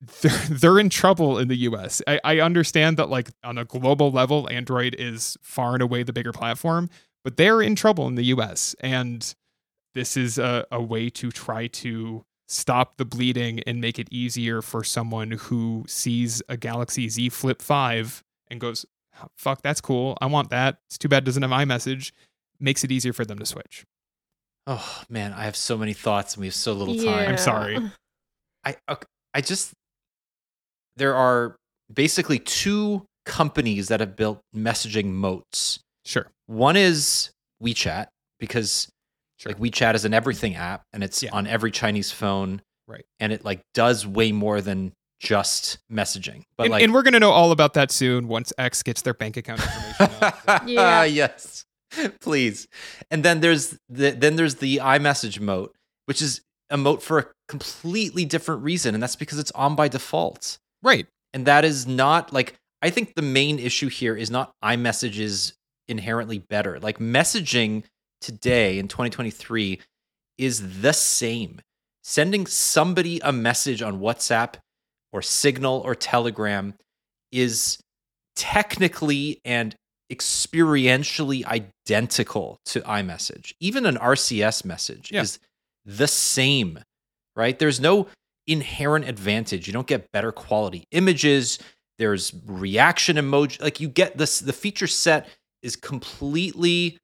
they're, 0.22 0.30
they're 0.48 0.78
in 0.78 0.90
trouble 0.90 1.38
in 1.38 1.48
the 1.48 1.56
US. 1.56 2.02
I, 2.06 2.20
I 2.24 2.40
understand 2.40 2.96
that 2.96 3.10
like 3.10 3.30
on 3.44 3.58
a 3.58 3.64
global 3.64 4.10
level, 4.10 4.48
Android 4.50 4.96
is 4.98 5.36
far 5.42 5.74
and 5.74 5.82
away 5.82 6.02
the 6.02 6.12
bigger 6.12 6.32
platform, 6.32 6.88
but 7.24 7.36
they're 7.36 7.62
in 7.62 7.74
trouble 7.74 8.06
in 8.06 8.14
the 8.14 8.24
US. 8.24 8.74
And 8.80 9.34
this 9.94 10.16
is 10.16 10.38
a, 10.38 10.66
a 10.70 10.80
way 10.80 11.10
to 11.10 11.30
try 11.30 11.66
to 11.68 12.24
stop 12.48 12.96
the 12.96 13.04
bleeding 13.04 13.60
and 13.66 13.80
make 13.80 13.98
it 13.98 14.08
easier 14.10 14.62
for 14.62 14.82
someone 14.82 15.32
who 15.32 15.84
sees 15.86 16.42
a 16.48 16.56
Galaxy 16.56 17.08
Z 17.08 17.28
Flip 17.30 17.60
5 17.60 18.22
and 18.48 18.60
goes, 18.60 18.86
fuck, 19.36 19.62
that's 19.62 19.80
cool. 19.80 20.16
I 20.20 20.26
want 20.26 20.50
that. 20.50 20.78
It's 20.86 20.98
too 20.98 21.08
bad 21.08 21.24
it 21.24 21.26
doesn't 21.26 21.42
have 21.42 21.50
iMessage. 21.50 22.12
Makes 22.60 22.84
it 22.84 22.92
easier 22.92 23.12
for 23.12 23.24
them 23.24 23.38
to 23.38 23.46
switch. 23.46 23.84
Oh 24.66 25.02
man, 25.08 25.32
I 25.32 25.44
have 25.44 25.56
so 25.56 25.78
many 25.78 25.94
thoughts 25.94 26.34
and 26.34 26.42
we 26.42 26.48
have 26.48 26.54
so 26.54 26.72
little 26.72 26.96
time. 26.96 27.30
I'm 27.30 27.38
sorry. 27.38 27.78
I 28.64 28.76
I 29.32 29.40
just 29.40 29.72
there 30.96 31.14
are 31.14 31.56
basically 31.92 32.38
two 32.38 33.06
companies 33.24 33.88
that 33.88 34.00
have 34.00 34.16
built 34.16 34.40
messaging 34.54 35.06
moats. 35.06 35.78
Sure. 36.04 36.26
One 36.46 36.76
is 36.76 37.30
WeChat 37.62 38.08
because 38.40 38.88
Sure. 39.38 39.52
like 39.52 39.60
WeChat 39.60 39.94
is 39.94 40.04
an 40.04 40.12
everything 40.14 40.54
app 40.56 40.82
and 40.92 41.02
it's 41.04 41.22
Yeah. 41.22 41.30
on 41.32 41.46
every 41.46 41.70
Chinese 41.70 42.10
phone. 42.12 42.60
Right. 42.86 43.04
And 43.20 43.32
it 43.32 43.44
like 43.44 43.60
does 43.74 44.06
way 44.06 44.32
more 44.32 44.60
than 44.60 44.92
just 45.20 45.78
messaging. 45.90 46.44
But 46.56 46.64
and, 46.64 46.70
like 46.72 46.82
and 46.82 46.92
we're 46.94 47.02
gonna 47.02 47.20
know 47.20 47.30
all 47.30 47.50
about 47.52 47.74
that 47.74 47.90
soon 47.90 48.28
once 48.28 48.52
X 48.58 48.82
gets 48.82 49.02
their 49.02 49.14
bank 49.14 49.36
account 49.36 49.60
information 49.60 50.32
out. 50.48 50.62
Yeah. 50.68 51.04
yes. 51.04 51.64
Please. 52.20 52.66
And 53.10 53.24
then 53.24 53.40
there's 53.40 53.78
the 53.88 54.10
then 54.10 54.36
there's 54.36 54.56
the 54.56 54.76
iMessage 54.78 55.40
moat, 55.40 55.74
which 56.06 56.20
is 56.22 56.40
a 56.70 56.76
moat 56.76 57.02
for 57.02 57.18
a 57.18 57.26
completely 57.48 58.24
different 58.24 58.62
reason, 58.62 58.94
and 58.94 59.02
that's 59.02 59.16
because 59.16 59.38
it's 59.38 59.50
on 59.52 59.74
by 59.74 59.88
default. 59.88 60.58
right. 60.82 61.06
And 61.34 61.46
that 61.46 61.64
is 61.64 61.86
not 61.86 62.32
like 62.32 62.54
I 62.82 62.90
think 62.90 63.14
the 63.14 63.22
main 63.22 63.58
issue 63.58 63.88
here 63.88 64.16
is 64.16 64.30
not 64.30 64.52
iMessage 64.64 65.18
is 65.18 65.52
inherently 65.88 66.38
better. 66.38 66.78
Like 66.80 66.98
messaging 66.98 67.84
today 68.20 68.78
in 68.78 68.88
2023 68.88 69.80
is 70.36 70.80
the 70.80 70.92
same. 70.92 71.60
Sending 72.02 72.46
somebody 72.46 73.20
a 73.22 73.32
message 73.32 73.82
on 73.82 74.00
WhatsApp 74.00 74.54
or 75.12 75.20
Signal 75.22 75.80
or 75.84 75.94
Telegram 75.94 76.74
is 77.32 77.78
technically 78.36 79.40
and 79.44 79.74
experientially 80.10 81.44
identical 81.44 82.58
to 82.64 82.80
iMessage. 82.82 83.52
Even 83.60 83.84
an 83.84 83.96
RCS 83.96 84.64
message 84.64 85.10
Yeah. 85.12 85.22
is 85.22 85.38
the 85.84 86.08
same, 86.08 86.78
right? 87.36 87.58
There's 87.58 87.80
no 87.80 88.06
inherent 88.46 89.06
advantage. 89.06 89.66
You 89.66 89.72
don't 89.74 89.86
get 89.86 90.10
better 90.12 90.32
quality 90.32 90.86
images. 90.90 91.58
There's 91.98 92.32
reaction 92.46 93.16
emoji. 93.16 93.60
Like 93.60 93.80
you 93.80 93.88
get 93.88 94.16
this, 94.16 94.38
the 94.40 94.52
feature 94.54 94.86
set 94.86 95.28
is 95.62 95.76
completely 95.76 96.96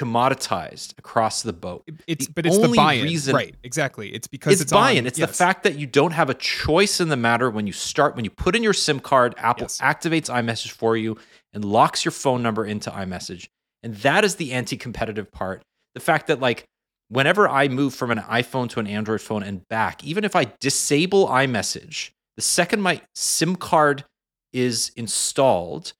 commoditized 0.00 0.98
across 0.98 1.42
the 1.42 1.52
boat. 1.52 1.88
It's 2.06 2.26
The 2.26 2.32
but 2.32 2.46
it's 2.46 2.58
the 2.58 2.68
buy-in. 2.68 3.04
reason- 3.04 3.34
right. 3.34 3.54
Exactly. 3.62 4.12
It's 4.14 4.26
because 4.26 4.52
It's, 4.54 4.62
it's, 4.62 4.72
buy-in. 4.72 4.98
on- 4.98 5.06
It's 5.06 5.18
yes. 5.18 5.28
the 5.28 5.34
fact 5.34 5.62
that 5.64 5.76
you 5.78 5.86
don't 5.86 6.12
have 6.12 6.30
a 6.30 6.34
choice 6.34 7.00
in 7.00 7.08
the 7.08 7.16
matter 7.16 7.50
when 7.50 7.66
you 7.66 7.72
start 7.72 8.16
when 8.16 8.24
you 8.24 8.30
put 8.30 8.56
in 8.56 8.62
your 8.62 8.72
SIM 8.72 9.00
card. 9.00 9.34
Apple 9.38 9.64
Yes. 9.64 9.78
activates 9.80 10.28
iMessage 10.30 10.70
for 10.70 10.96
you 10.96 11.16
and 11.52 11.64
locks 11.64 12.04
your 12.04 12.12
phone 12.12 12.42
number 12.42 12.64
into 12.64 12.90
iMessage, 12.90 13.48
and 13.82 13.94
that 13.96 14.24
is 14.24 14.36
the 14.36 14.52
anti-competitive 14.52 15.30
part. 15.30 15.62
The 15.94 16.00
fact 16.00 16.26
that 16.28 16.40
like 16.40 16.64
whenever 17.08 17.48
I 17.48 17.68
move 17.68 17.94
from 17.94 18.10
an 18.10 18.18
iPhone 18.18 18.68
to 18.70 18.80
an 18.80 18.86
Android 18.86 19.20
phone 19.20 19.42
and 19.42 19.66
back, 19.68 20.04
even 20.04 20.24
if 20.24 20.34
I 20.36 20.44
disable 20.60 21.26
iMessage, 21.28 22.10
the 22.36 22.42
second 22.42 22.80
my 22.82 23.00
SIM 23.14 23.56
card 23.56 24.04
is 24.52 24.90
installed, 24.96 25.92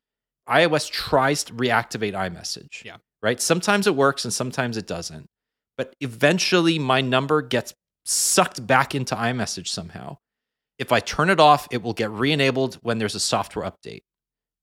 iOS 0.49 0.89
tries 0.91 1.45
to 1.45 1.53
reactivate 1.53 2.15
iMessage. 2.15 2.85
Yeah. 2.85 2.97
Right. 3.23 3.41
Sometimes 3.41 3.87
it 3.87 3.95
works 3.95 4.25
and 4.25 4.33
sometimes 4.33 4.77
it 4.77 4.87
doesn't. 4.87 5.27
But 5.77 5.95
eventually 6.01 6.79
my 6.79 7.01
number 7.01 7.43
gets 7.43 7.75
sucked 8.05 8.67
back 8.67 8.95
into 8.95 9.15
iMessage 9.15 9.69
somehow. 9.69 10.17
If 10.79 10.93
I 10.93 11.01
turn 11.01 11.29
it 11.29 11.41
off, 11.41 11.69
it 11.71 11.83
will 11.83 11.93
get 11.93 12.11
re 12.11 12.33
enabled 12.33 12.77
when 12.83 12.99
there's 12.99 13.15
a 13.15 13.21
software 13.21 13.71
update. 13.71 14.03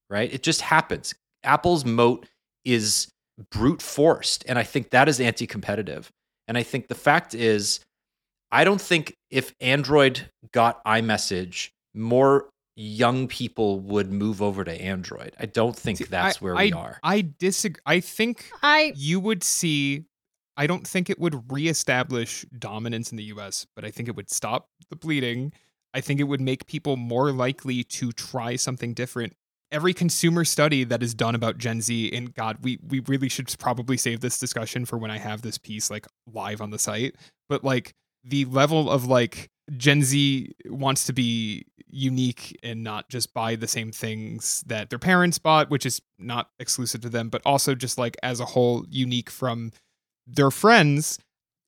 Right. 0.09 0.33
It 0.33 0.41
just 0.41 0.61
happens. 0.61 1.13
Apple's 1.43 1.85
moat 1.85 2.27
is 2.65 3.09
brute 3.51 3.81
forced. 3.81 4.43
And 4.47 4.57
I 4.57 4.63
think 4.63 4.89
that 4.89 5.07
is 5.07 5.19
anti 5.19 5.47
competitive. 5.47 6.11
And 6.47 6.57
I 6.57 6.63
think 6.63 6.87
the 6.87 6.95
fact 6.95 7.35
is, 7.35 7.79
I 8.51 8.63
don't 8.63 8.81
think 8.81 9.13
if 9.29 9.53
Android 9.59 10.29
got 10.53 10.83
iMessage, 10.85 11.69
more 11.93 12.49
young 12.79 13.27
people 13.27 13.79
would 13.79 14.11
move 14.11 14.39
over 14.41 14.63
to 14.63 14.71
Android. 14.81 15.33
I 15.39 15.47
don't 15.47 15.75
think 15.75 15.97
See, 15.97 16.03
that's 16.05 16.37
I- 16.37 16.39
where 16.39 16.55
I, 16.55 16.65
we 16.65 16.73
are. 16.73 16.99
I 17.03 17.27
disagree. 17.39 17.81
I 17.85 17.99
think 17.99 18.49
I 18.61 18.93
you 18.95 19.19
would 19.19 19.43
see 19.43 20.05
I 20.55 20.65
don't 20.67 20.87
think 20.87 21.09
it 21.09 21.19
would 21.19 21.51
reestablish 21.51 22.45
dominance 22.57 23.11
in 23.11 23.17
the 23.17 23.25
US, 23.25 23.65
but 23.75 23.83
I 23.83 23.91
think 23.91 24.07
it 24.07 24.15
would 24.15 24.29
stop 24.29 24.69
the 24.89 24.95
bleeding. 24.95 25.53
I 25.93 26.01
think 26.01 26.19
it 26.19 26.25
would 26.25 26.41
make 26.41 26.67
people 26.67 26.97
more 26.97 27.31
likely 27.31 27.83
to 27.83 28.11
try 28.11 28.55
something 28.55 28.93
different. 28.93 29.33
Every 29.71 29.93
consumer 29.93 30.45
study 30.45 30.83
that 30.83 31.01
is 31.03 31.13
done 31.13 31.35
about 31.35 31.57
Gen 31.57 31.81
Z, 31.81 32.11
and 32.13 32.33
God, 32.33 32.57
we 32.61 32.77
we 32.87 32.99
really 33.07 33.27
should 33.27 33.53
probably 33.59 33.97
save 33.97 34.19
this 34.19 34.39
discussion 34.39 34.85
for 34.85 34.97
when 34.97 35.11
I 35.11 35.17
have 35.17 35.41
this 35.41 35.57
piece 35.57 35.89
like 35.89 36.05
live 36.31 36.61
on 36.61 36.69
the 36.69 36.79
site. 36.79 37.15
But 37.49 37.63
like 37.63 37.93
the 38.27 38.45
level 38.45 38.89
of 38.89 39.05
like 39.05 39.49
Gen 39.75 40.03
Z 40.03 40.51
wants 40.65 41.05
to 41.05 41.13
be 41.13 41.65
unique 41.89 42.57
and 42.63 42.83
not 42.83 43.09
just 43.09 43.33
buy 43.33 43.55
the 43.55 43.67
same 43.67 43.91
things 43.91 44.63
that 44.67 44.89
their 44.89 44.99
parents 44.99 45.39
bought, 45.39 45.69
which 45.69 45.85
is 45.85 46.01
not 46.19 46.49
exclusive 46.59 47.01
to 47.01 47.09
them, 47.09 47.29
but 47.29 47.41
also 47.45 47.73
just 47.75 47.97
like 47.97 48.17
as 48.21 48.39
a 48.39 48.45
whole 48.45 48.85
unique 48.89 49.29
from 49.29 49.71
their 50.25 50.51
friends. 50.51 51.19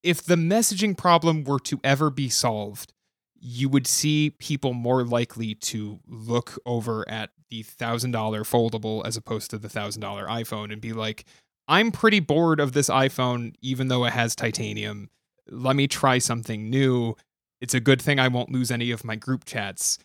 If 0.04 0.24
the 0.24 0.36
messaging 0.36 0.98
problem 0.98 1.43
were 1.43 1.60
to 1.62 1.80
ever 1.84 2.10
be 2.10 2.30
solved, 2.30 2.93
you 3.41 3.69
would 3.69 3.88
see 3.88 4.32
people 4.32 4.74
more 4.74 5.04
likely 5.04 5.56
to 5.56 6.00
look 6.08 6.60
over 6.65 7.08
at 7.10 7.32
the 7.50 7.63
thousand 7.63 8.12
dollar 8.12 8.43
foldable 8.43 9.06
as 9.06 9.17
opposed 9.17 9.50
to 9.52 9.58
the 9.58 9.69
thousand 9.69 10.02
dollar 10.02 10.28
iPhone 10.28 10.72
and 10.72 10.82
be 10.82 10.93
like, 10.93 11.26
I'm 11.67 11.91
pretty 11.91 12.19
bored 12.19 12.60
of 12.60 12.74
this 12.74 12.89
iPhone, 12.89 13.54
even 13.62 13.88
though 13.88 14.06
it 14.06 14.13
has 14.13 14.36
titanium. 14.36 15.10
Let 15.51 15.75
me 15.75 15.88
try 15.88 16.17
something 16.17 16.69
new. 16.69 17.15
It's 17.62 17.73
a 17.73 17.79
good 17.79 18.01
thing 18.01 18.19
I 18.19 18.27
won't 18.27 18.51
lose 18.51 18.71
any 18.71 18.91
of 18.91 19.03
my 19.03 19.15
group 19.15 19.45
chats. 19.45 19.97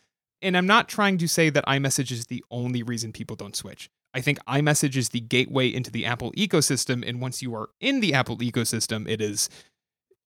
And 0.42 0.56
I'm 0.56 0.66
not 0.66 0.88
trying 0.88 1.18
to 1.18 1.28
say 1.28 1.50
that 1.50 1.64
iMessage 1.66 2.10
is 2.10 2.26
the 2.26 2.44
only 2.50 2.82
reason 2.82 3.12
people 3.12 3.36
don't 3.36 3.56
switch. 3.56 3.88
I 4.12 4.20
think 4.20 4.38
iMessage 4.46 4.96
is 4.96 5.08
the 5.08 5.20
gateway 5.20 5.68
into 5.68 5.90
the 5.90 6.06
Apple 6.06 6.32
ecosystem. 6.32 7.06
And 7.06 7.20
once 7.20 7.42
you 7.42 7.54
are 7.54 7.70
in 7.80 8.00
the 8.00 8.14
Apple 8.14 8.38
ecosystem, 8.38 9.08
it 9.08 9.20
is, 9.20 9.48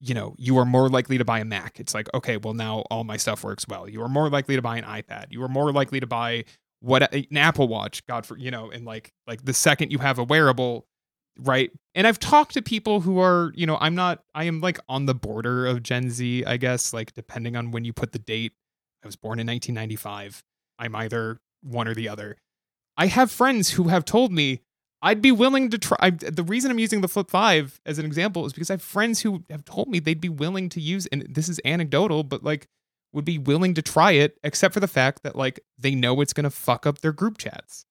you 0.01 0.15
know, 0.15 0.35
you 0.39 0.59
are 0.59 0.65
more 0.65 0.89
likely 0.89 1.19
to 1.19 1.25
buy 1.25 1.39
a 1.39 1.45
Mac. 1.45 1.79
It's 1.81 1.95
like, 1.95 2.09
okay, 2.15 2.37
well, 2.37 2.55
now 2.55 2.81
all 2.91 3.05
my 3.05 3.17
stuff 3.17 3.45
works 3.45 3.67
well. 3.69 3.89
You 3.89 4.03
are 4.03 4.09
more 4.09 4.29
likely 4.29 4.57
to 4.57 4.63
buy 4.63 4.79
an 4.79 4.85
iPad. 4.85 5.27
You 5.31 5.43
are 5.43 5.49
more 5.49 5.73
likely 5.73 6.01
to 6.01 6.07
buy 6.07 6.45
what 6.81 7.13
an 7.13 7.37
Apple 7.37 7.69
Watch, 7.69 8.07
God 8.07 8.27
for, 8.27 8.37
you 8.37 8.51
know, 8.51 8.71
and 8.71 8.85
like, 8.85 9.13
like 9.27 9.45
the 9.45 9.55
second 9.55 9.91
you 9.91 9.99
have 9.99 10.19
a 10.19 10.25
wearable, 10.25 10.87
right? 11.39 11.71
And 11.95 12.07
I've 12.07 12.19
talked 12.19 12.55
to 12.55 12.63
people 12.63 13.01
who 13.01 13.19
are, 13.21 13.53
you 13.55 13.67
know, 13.67 13.79
I'm 13.81 13.95
not, 13.95 14.23
I 14.35 14.45
am 14.45 14.61
like 14.61 14.79
on 14.89 15.07
the 15.07 15.15
border 15.15 15.67
of 15.67 15.83
Gen 15.83 16.11
Z, 16.11 16.45
I 16.45 16.57
guess, 16.57 16.93
like 16.93 17.15
depending 17.15 17.57
on 17.57 17.71
when 17.71 17.85
you 17.85 17.93
put 17.93 18.13
the 18.13 18.19
date. 18.19 18.53
I 19.03 19.07
was 19.07 19.17
born 19.17 19.39
in 19.39 19.47
1995. 19.47 20.43
I'm 20.79 20.95
either 20.97 21.41
one 21.63 21.89
or 21.89 21.95
the 21.95 22.09
other. 22.09 22.37
I 22.97 23.07
have 23.07 23.31
friends 23.31 23.71
who 23.71 23.85
have 23.85 24.05
told 24.05 24.33
me 24.33 24.63
I'd 25.01 25.23
be 25.23 25.31
willing 25.31 25.71
to 25.71 25.79
try. 25.79 25.97
I, 26.01 26.11
the 26.11 26.43
reason 26.43 26.71
I'm 26.71 26.79
using 26.79 27.01
the 27.01 27.09
Flip 27.09 27.31
5 27.31 27.81
as 27.87 27.99
an 27.99 28.05
example 28.05 28.45
is 28.47 28.53
because 28.53 28.71
I 28.71 28.75
have 28.75 28.83
friends 28.83 29.21
who 29.21 29.45
have 29.49 29.65
told 29.65 29.89
me 29.89 30.01
they'd 30.01 30.21
be 30.21 30.29
willing 30.29 30.69
to 30.71 30.81
use, 30.81 31.07
and 31.07 31.25
this 31.29 31.49
is 31.49 31.61
anecdotal, 31.65 32.25
but 32.25 32.43
like 32.43 32.67
would 33.13 33.25
be 33.25 33.39
willing 33.39 33.75
to 33.75 33.83
try 33.83 34.13
it, 34.13 34.39
except 34.43 34.75
for 34.75 34.81
the 34.81 34.89
fact 34.89 35.23
that 35.23 35.37
like 35.37 35.61
they 35.79 35.95
know 35.95 36.21
it's 36.21 36.33
going 36.33 36.45
to 36.45 36.51
fuck 36.51 36.87
up 36.87 36.99
their 36.99 37.13
group 37.13 37.39
chats. 37.39 37.87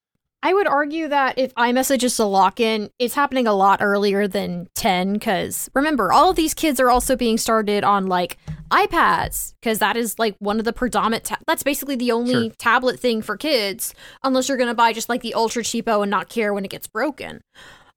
I 0.47 0.53
would 0.53 0.65
argue 0.65 1.09
that 1.09 1.37
if 1.37 1.53
iMessage 1.55 2.03
is 2.05 2.17
a 2.19 2.25
lock 2.25 2.61
in, 2.61 2.89
it's 2.99 3.15
happening 3.15 3.47
a 3.47 3.53
lot 3.53 3.81
earlier 3.81 4.29
than 4.29 4.69
10. 4.75 5.11
Because 5.11 5.69
remember, 5.75 6.13
all 6.13 6.29
of 6.29 6.37
these 6.37 6.53
kids 6.53 6.79
are 6.79 6.89
also 6.89 7.17
being 7.17 7.37
started 7.37 7.83
on 7.83 8.07
like 8.07 8.37
iPads, 8.71 9.55
because 9.61 9.79
that 9.79 9.97
is 9.97 10.17
like 10.17 10.37
one 10.39 10.57
of 10.57 10.63
the 10.63 10.71
predominant, 10.71 11.25
ta- 11.25 11.39
that's 11.47 11.63
basically 11.63 11.97
the 11.97 12.13
only 12.13 12.31
Sure. 12.31 12.49
tablet 12.57 12.97
thing 12.97 13.21
for 13.21 13.35
kids, 13.35 13.93
unless 14.23 14.47
you're 14.47 14.57
going 14.57 14.69
to 14.69 14.73
buy 14.73 14.93
just 14.93 15.09
like 15.09 15.21
the 15.21 15.33
ultra 15.33 15.63
cheapo 15.63 16.01
and 16.01 16.09
not 16.09 16.29
care 16.29 16.53
when 16.53 16.63
it 16.63 16.71
gets 16.71 16.87
broken. 16.87 17.41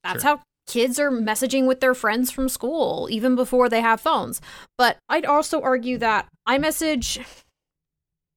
That's 0.03 0.23
Sure. 0.23 0.39
how 0.39 0.43
kids 0.67 0.99
are 0.99 1.13
messaging 1.13 1.69
with 1.69 1.79
their 1.79 1.95
friends 1.95 2.33
from 2.33 2.49
school, 2.49 3.07
even 3.13 3.37
before 3.37 3.69
they 3.69 3.81
have 3.81 4.01
phones. 4.01 4.41
But 4.77 4.97
I'd 5.09 5.25
also 5.25 5.61
argue 5.63 5.99
that 5.99 6.27
iMessage, 6.49 7.25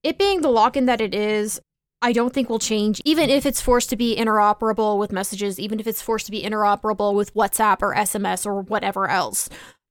it 0.03 0.19
being 0.19 0.41
the 0.41 0.49
lock 0.51 0.77
in 0.77 0.85
that 0.85 1.01
it 1.01 1.15
is, 1.15 1.59
I 2.03 2.11
don't 2.11 2.33
think 2.33 2.49
will 2.49 2.59
change, 2.59 3.01
even 3.05 3.29
if 3.29 3.45
it's 3.45 3.61
forced 3.61 3.89
to 3.91 3.95
be 3.95 4.17
interoperable 4.17 4.99
with 4.99 5.13
messages, 5.13 5.57
even 5.57 5.79
if 5.79 5.87
it's 5.87 6.01
forced 6.01 6.25
to 6.25 6.33
be 6.33 6.43
interoperable 6.43 7.13
with 7.15 7.33
WhatsApp 7.33 7.81
or 7.81 7.95
SMS 7.95 8.45
or 8.45 8.61
whatever 8.61 9.07
else. 9.07 9.47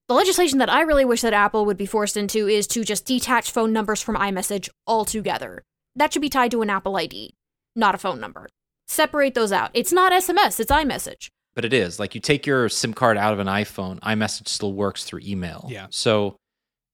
The 0.09 0.15
legislation 0.15 0.59
that 0.59 0.71
I 0.71 0.83
really 0.83 1.07
wish 1.07 1.23
that 1.23 1.33
Apple 1.33 1.65
would 1.65 1.79
be 1.79 1.87
forced 1.87 2.19
into 2.19 2.47
is 2.49 2.67
to 2.67 2.85
just 2.85 3.07
detach 3.07 3.51
phone 3.51 3.73
numbers 3.73 4.03
from 4.03 4.17
iMessage 4.17 4.69
altogether. 4.87 5.63
That 5.97 6.13
should 6.13 6.21
be 6.21 6.29
tied 6.29 6.51
to 6.51 6.61
an 6.61 6.69
Apple 6.69 6.97
ID, 6.99 7.35
not 7.75 7.95
a 7.95 7.99
phone 7.99 8.21
number. 8.21 8.47
Separate 8.87 9.33
those 9.33 9.51
out. 9.53 9.71
It's 9.73 9.93
not 9.93 10.13
SMS, 10.13 10.61
it's 10.61 10.71
iMessage. 10.71 11.29
but 11.55 11.65
it 11.65 11.73
is 11.73 11.99
like 11.99 12.15
you 12.15 12.21
take 12.21 12.47
your 12.47 12.69
SIM 12.69 12.93
card 12.95 13.17
out 13.17 13.33
of 13.33 13.39
an 13.39 13.47
iPhone, 13.47 14.01
iMessage 14.01 14.49
still 14.49 14.73
works 14.75 15.05
through 15.05 15.21
email. 15.25 15.67
Yeah. 15.71 15.87
So 15.91 16.37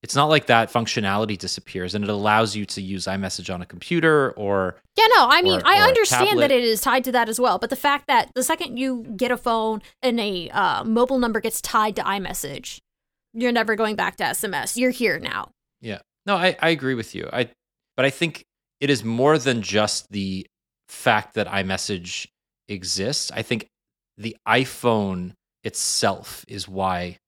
it's 0.02 0.14
not 0.14 0.26
like 0.26 0.46
that 0.46 0.72
functionality 0.72 1.36
disappears 1.36 1.94
and 1.94 2.04
it 2.04 2.10
allows 2.10 2.54
you 2.54 2.64
to 2.64 2.80
use 2.80 3.06
iMessage 3.06 3.52
on 3.52 3.60
a 3.62 3.66
computer 3.66 4.32
or 4.32 4.76
Yeah, 4.96 5.06
no, 5.16 5.26
I 5.28 5.42
mean, 5.42 5.60
Or- 5.60 5.66
I 5.66 5.80
or 5.80 5.88
understand 5.88 6.38
that 6.38 6.52
it 6.52 6.62
is 6.62 6.80
tied 6.80 7.04
to 7.04 7.12
that 7.12 7.28
as 7.28 7.40
well. 7.40 7.58
But 7.58 7.70
the 7.70 7.76
fact 7.76 8.06
that 8.06 8.30
the 8.34 8.42
second 8.44 8.76
you 8.76 9.04
get 9.16 9.30
a 9.30 9.36
phone 9.36 9.82
and 10.02 10.20
a 10.20 10.50
uh, 10.50 10.84
mobile 10.84 11.18
number 11.18 11.40
gets 11.40 11.60
tied 11.60 11.96
to 11.96 12.02
iMessage, 12.02 12.78
you're 13.34 13.52
never 13.52 13.74
going 13.74 13.96
back 13.96 14.16
to 14.16 14.24
SMS. 14.24 14.76
You're 14.76 14.90
here 14.90 15.18
now. 15.18 15.50
Yeah. 15.80 15.98
No, 16.26 16.36
I, 16.36 16.56
I 16.60 16.68
agree 16.70 16.94
with 16.94 17.14
you. 17.14 17.28
I 17.32 17.50
but 17.96 18.04
I 18.04 18.10
think 18.10 18.44
it 18.80 18.90
is 18.90 19.02
more 19.02 19.38
than 19.38 19.62
just 19.62 20.10
the 20.10 20.46
fact 20.88 21.34
that 21.34 21.48
iMessage 21.48 22.28
exists. 22.68 23.32
I 23.32 23.42
think 23.42 23.66
the 24.16 24.36
iPhone 24.46 25.32
itself 25.64 26.44
is 26.46 26.68
why 26.68 27.18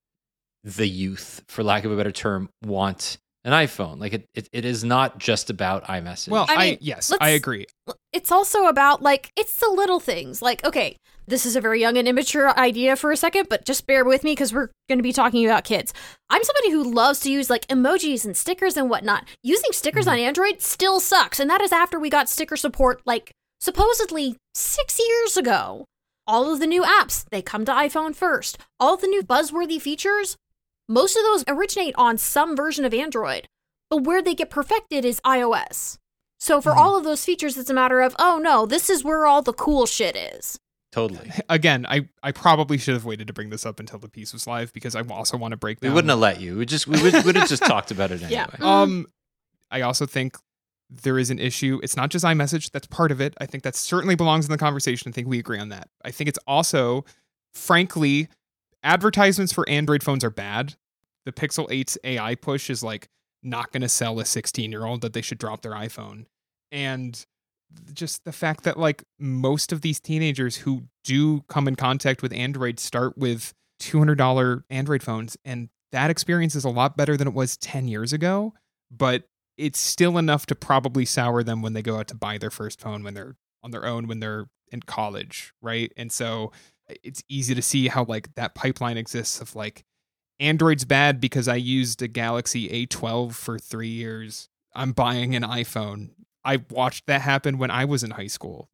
the 0.64 0.88
youth, 0.88 1.42
for 1.48 1.62
lack 1.62 1.84
of 1.84 1.92
a 1.92 1.96
better 1.96 2.12
term, 2.12 2.48
want 2.62 3.18
an 3.44 3.52
iPhone. 3.52 3.98
Like 3.98 4.12
it, 4.12 4.26
it, 4.34 4.48
it 4.52 4.64
is 4.64 4.84
not 4.84 5.18
just 5.18 5.50
about 5.50 5.84
iMessage. 5.84 6.28
Well, 6.28 6.46
I 6.48 6.54
I, 6.54 6.78
yes, 6.80 7.12
I 7.20 7.30
agree. 7.30 7.66
It's 8.12 8.30
also 8.30 8.66
about 8.66 9.02
like 9.02 9.32
it's 9.36 9.58
the 9.58 9.70
little 9.70 10.00
things. 10.00 10.42
Like, 10.42 10.64
okay, 10.64 10.96
this 11.26 11.46
is 11.46 11.56
a 11.56 11.60
very 11.60 11.80
young 11.80 11.96
and 11.96 12.08
immature 12.08 12.56
idea 12.58 12.96
for 12.96 13.12
a 13.12 13.16
second, 13.16 13.48
but 13.48 13.64
just 13.64 13.86
bear 13.86 14.04
with 14.04 14.24
me 14.24 14.32
because 14.32 14.52
we're 14.52 14.70
going 14.88 14.98
to 14.98 15.02
be 15.02 15.12
talking 15.12 15.44
about 15.46 15.64
kids. 15.64 15.94
I'm 16.28 16.42
somebody 16.44 16.70
who 16.70 16.92
loves 16.92 17.20
to 17.20 17.30
use 17.30 17.48
like 17.48 17.66
emojis 17.68 18.24
and 18.24 18.36
stickers 18.36 18.76
and 18.76 18.90
whatnot. 18.90 19.26
Using 19.42 19.72
stickers 19.72 20.06
on 20.06 20.16
mm-hmm. 20.16 20.26
Android 20.26 20.60
still 20.60 21.00
sucks, 21.00 21.40
and 21.40 21.48
that 21.48 21.62
is 21.62 21.72
after 21.72 21.98
we 21.98 22.10
got 22.10 22.28
sticker 22.28 22.56
support 22.56 23.00
like 23.06 23.32
supposedly 23.60 24.36
six 24.54 24.98
years 24.98 25.36
ago. 25.36 25.84
All 26.26 26.52
of 26.52 26.60
the 26.60 26.66
new 26.66 26.82
apps 26.82 27.24
they 27.30 27.42
come 27.42 27.64
to 27.64 27.72
iPhone 27.72 28.14
first. 28.14 28.58
All 28.78 28.94
of 28.94 29.00
the 29.00 29.08
new 29.08 29.22
buzzworthy 29.22 29.80
features, 29.80 30.36
most 30.90 31.16
of 31.16 31.22
those 31.22 31.44
originate 31.48 31.94
on 31.96 32.18
some 32.18 32.56
version 32.56 32.84
of 32.84 32.92
Android, 32.92 33.46
but 33.88 34.02
where 34.02 34.20
they 34.20 34.34
get 34.34 34.50
perfected 34.50 35.04
is 35.04 35.20
iOS. 35.20 35.98
So 36.38 36.60
for 36.60 36.72
Mhm. 36.72 36.76
all 36.76 36.96
of 36.96 37.04
those 37.04 37.24
features, 37.24 37.56
it's 37.56 37.70
a 37.70 37.74
matter 37.74 38.00
of, 38.00 38.16
oh 38.18 38.38
no, 38.42 38.66
this 38.66 38.90
is 38.90 39.04
where 39.04 39.26
all 39.26 39.40
the 39.42 39.52
cool 39.52 39.86
shit 39.86 40.16
is. 40.16 40.58
totally. 40.92 41.30
Again, 41.48 41.86
I, 41.88 42.08
I 42.24 42.32
probably 42.32 42.76
should 42.76 42.94
have 42.94 43.04
waited 43.04 43.28
to 43.28 43.32
bring 43.32 43.50
this 43.50 43.64
up 43.64 43.78
until 43.78 44.00
the 44.00 44.08
piece 44.08 44.32
was 44.32 44.48
live 44.48 44.72
because 44.72 44.96
I 44.96 45.02
also 45.02 45.36
want 45.36 45.52
to 45.52 45.56
break 45.56 45.80
We 45.80 45.88
wouldn't 45.88 46.10
have 46.10 46.18
let 46.18 46.40
you. 46.40 46.58
We 46.58 46.66
just 46.66 46.88
we 46.88 47.00
would, 47.00 47.24
would 47.24 47.36
have 47.36 47.48
just 47.48 47.62
talked 47.64 47.92
about 47.92 48.10
it 48.10 48.14
anyway. 48.22 48.32
Yeah. 48.32 48.46
Mhm. 48.46 48.64
Um, 48.64 49.06
I 49.70 49.82
also 49.82 50.04
think 50.04 50.36
there 50.90 51.16
is 51.16 51.30
an 51.30 51.38
issue. 51.38 51.78
It's 51.84 51.96
not 51.96 52.10
just 52.10 52.24
iMessage. 52.24 52.72
That's 52.72 52.88
part 52.88 53.12
of 53.12 53.20
it. 53.20 53.34
I 53.40 53.46
think 53.46 53.62
that 53.62 53.76
certainly 53.76 54.16
belongs 54.16 54.46
in 54.46 54.50
the 54.50 54.58
conversation. 54.58 55.10
I 55.10 55.12
think 55.12 55.28
we 55.28 55.38
agree 55.38 55.60
on 55.60 55.68
that. 55.68 55.88
I 56.04 56.10
think 56.10 56.26
it's 56.26 56.40
also, 56.44 57.04
frankly, 57.54 58.26
advertisements 58.82 59.52
for 59.52 59.68
Android 59.68 60.02
phones 60.02 60.24
are 60.24 60.30
bad. 60.30 60.74
The 61.26 61.32
Pixel 61.32 61.68
8's 61.68 61.98
AI 62.04 62.34
push 62.34 62.70
is 62.70 62.82
like 62.82 63.08
not 63.42 63.72
going 63.72 63.82
to 63.82 63.88
sell 63.88 64.20
a 64.20 64.24
16 64.24 64.70
year 64.70 64.84
old 64.84 65.00
that 65.02 65.12
they 65.12 65.22
should 65.22 65.38
drop 65.38 65.62
their 65.62 65.72
iPhone. 65.72 66.26
And 66.72 67.24
just 67.92 68.24
the 68.24 68.32
fact 68.32 68.64
that 68.64 68.78
like 68.78 69.04
most 69.18 69.72
of 69.72 69.80
these 69.80 70.00
teenagers 70.00 70.56
who 70.56 70.84
do 71.04 71.42
come 71.42 71.68
in 71.68 71.76
contact 71.76 72.22
with 72.22 72.32
Android 72.32 72.80
start 72.80 73.16
with 73.16 73.54
$200 73.80 74.64
Android 74.70 75.02
phones 75.02 75.36
and 75.44 75.68
that 75.92 76.10
experience 76.10 76.54
is 76.54 76.64
a 76.64 76.70
lot 76.70 76.96
better 76.96 77.16
than 77.16 77.26
it 77.26 77.34
was 77.34 77.56
10 77.56 77.88
years 77.88 78.12
ago, 78.12 78.54
but 78.90 79.24
it's 79.56 79.78
still 79.78 80.18
enough 80.18 80.46
to 80.46 80.54
probably 80.54 81.04
sour 81.04 81.42
them 81.42 81.62
when 81.62 81.72
they 81.72 81.82
go 81.82 81.98
out 81.98 82.08
to 82.08 82.14
buy 82.14 82.38
their 82.38 82.50
first 82.50 82.80
phone 82.80 83.02
when 83.02 83.14
they're 83.14 83.36
on 83.62 83.70
their 83.70 83.84
own 83.84 84.06
when 84.06 84.20
they're 84.20 84.46
in 84.72 84.80
college, 84.80 85.52
right? 85.60 85.92
And 85.96 86.10
so 86.12 86.52
it's 87.02 87.22
easy 87.28 87.54
to 87.54 87.62
see 87.62 87.88
how 87.88 88.04
like 88.04 88.34
that 88.36 88.54
pipeline 88.54 88.96
exists 88.96 89.40
of 89.40 89.54
like 89.54 89.84
Android's 90.40 90.86
bad 90.86 91.20
because 91.20 91.46
I 91.46 91.56
used 91.56 92.02
a 92.02 92.08
Galaxy 92.08 92.86
A12 92.86 93.34
for 93.34 93.58
3 93.58 93.86
years. 93.86 94.48
I'm 94.74 94.92
buying 94.92 95.36
an 95.36 95.42
iPhone. 95.42 96.10
I 96.44 96.64
watched 96.70 97.06
that 97.06 97.20
happen 97.20 97.58
when 97.58 97.70
I 97.70 97.84
was 97.84 98.02
in 98.02 98.12
high 98.12 98.26
school. 98.26 98.70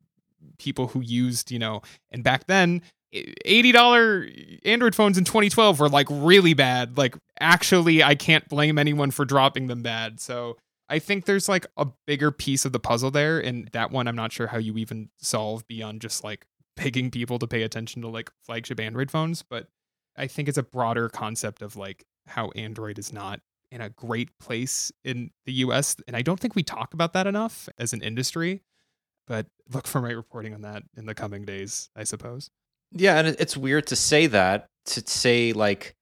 People 0.59 0.88
who 0.88 1.00
used, 1.00 1.50
you 1.50 1.59
know, 1.59 1.83
and 2.11 2.22
back 2.22 2.46
then 2.46 2.83
$80 3.12 4.61
Android 4.64 4.94
phones 4.94 5.18
in 5.18 5.24
2012 5.24 5.81
were 5.81 5.88
like 5.88 6.07
really 6.11 6.55
bad. 6.55 6.96
Like 6.96 7.16
actually 7.40 8.02
I 8.02 8.14
can't 8.14 8.48
blame 8.48 8.79
anyone 8.79 9.11
for 9.11 9.24
dropping 9.24 9.66
them 9.66 9.83
bad. 9.83 10.20
So 10.20 10.57
I 10.88 11.00
think 11.00 11.24
there's 11.24 11.48
like 11.48 11.66
a 11.76 11.88
bigger 12.07 12.31
piece 12.31 12.64
of 12.64 12.72
the 12.72 12.79
puzzle 12.79 13.11
there 13.11 13.40
and 13.40 13.68
that 13.72 13.90
one 13.90 14.07
I'm 14.07 14.16
not 14.16 14.33
sure 14.33 14.46
how 14.46 14.59
you 14.59 14.76
even 14.76 15.09
solve 15.18 15.66
beyond 15.66 16.00
just 16.00 16.22
like 16.22 16.46
begging 16.76 17.11
people 17.11 17.38
to 17.38 17.46
pay 17.48 17.62
attention 17.62 18.02
to 18.02 18.09
like 18.09 18.31
flagship 18.44 18.79
Android 18.79 19.11
phones, 19.11 19.42
but 19.42 19.68
I 20.16 20.26
think 20.26 20.48
it's 20.48 20.59
a 20.59 20.62
broader 20.62 21.09
concept 21.09 21.62
of 21.62 21.76
like 21.76 22.05
how 22.26 22.50
Android 22.50 22.98
is 22.98 23.12
not 23.12 23.40
in 23.70 23.81
a 23.81 23.90
great 23.90 24.31
place 24.38 24.92
in 25.05 25.31
the 25.44 25.52
US 25.55 25.96
and 26.07 26.16
I 26.16 26.22
don't 26.22 26.38
think 26.38 26.55
we 26.55 26.62
talk 26.62 26.94
about 26.94 27.12
that 27.14 27.26
enough 27.26 27.68
as 27.79 27.92
an 27.92 28.02
industry. 28.02 28.62
But 29.26 29.46
look 29.72 29.87
for 29.87 30.00
my 30.00 30.11
reporting 30.11 30.55
on 30.55 30.62
that 30.62 30.85
in 30.96 31.07
the 31.07 31.14
coming 31.14 31.44
days, 31.44 31.90
I 31.96 32.05
suppose. 32.05 32.48
Yeah, 32.92 33.18
and 33.18 33.29
it's 33.40 33.57
weird 33.57 33.87
to 33.88 33.96
say 33.96 34.26
that 34.29 34.68
to 34.87 35.02
say 35.07 35.52
like, 35.52 35.94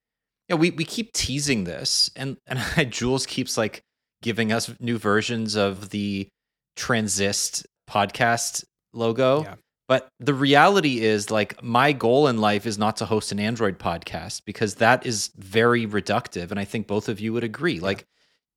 yeah, 0.49 0.57
we 0.57 0.71
we 0.71 0.85
keep 0.85 1.13
teasing 1.13 1.65
this, 1.65 2.11
and 2.17 2.37
and 2.47 2.61
Jules 2.93 3.25
keeps 3.27 3.57
like 3.57 3.83
giving 4.23 4.53
us 4.53 4.71
new 4.81 4.99
versions 4.99 5.55
of 5.55 5.91
the 5.91 6.29
Transist 6.77 7.65
podcast 7.89 8.65
logo. 8.93 9.43
Yeah. 9.43 9.55
But 9.87 10.09
the 10.19 10.35
reality 10.35 11.01
is, 11.01 11.31
like, 11.31 11.63
my 11.63 11.93
goal 11.93 12.27
in 12.27 12.39
life 12.39 12.67
is 12.67 12.79
not 12.79 12.97
to 12.97 13.05
host 13.05 13.33
an 13.33 13.41
Android 13.41 13.79
podcast 13.79 14.43
because 14.47 14.77
that 14.77 15.05
is 15.05 15.31
very 15.37 15.87
reductive. 15.87 16.51
And 16.51 16.59
I 16.59 16.65
think 16.65 16.87
both 16.87 17.09
of 17.09 17.21
you 17.21 17.33
would 17.35 17.45
agree. 17.45 17.81
Like, 17.81 18.07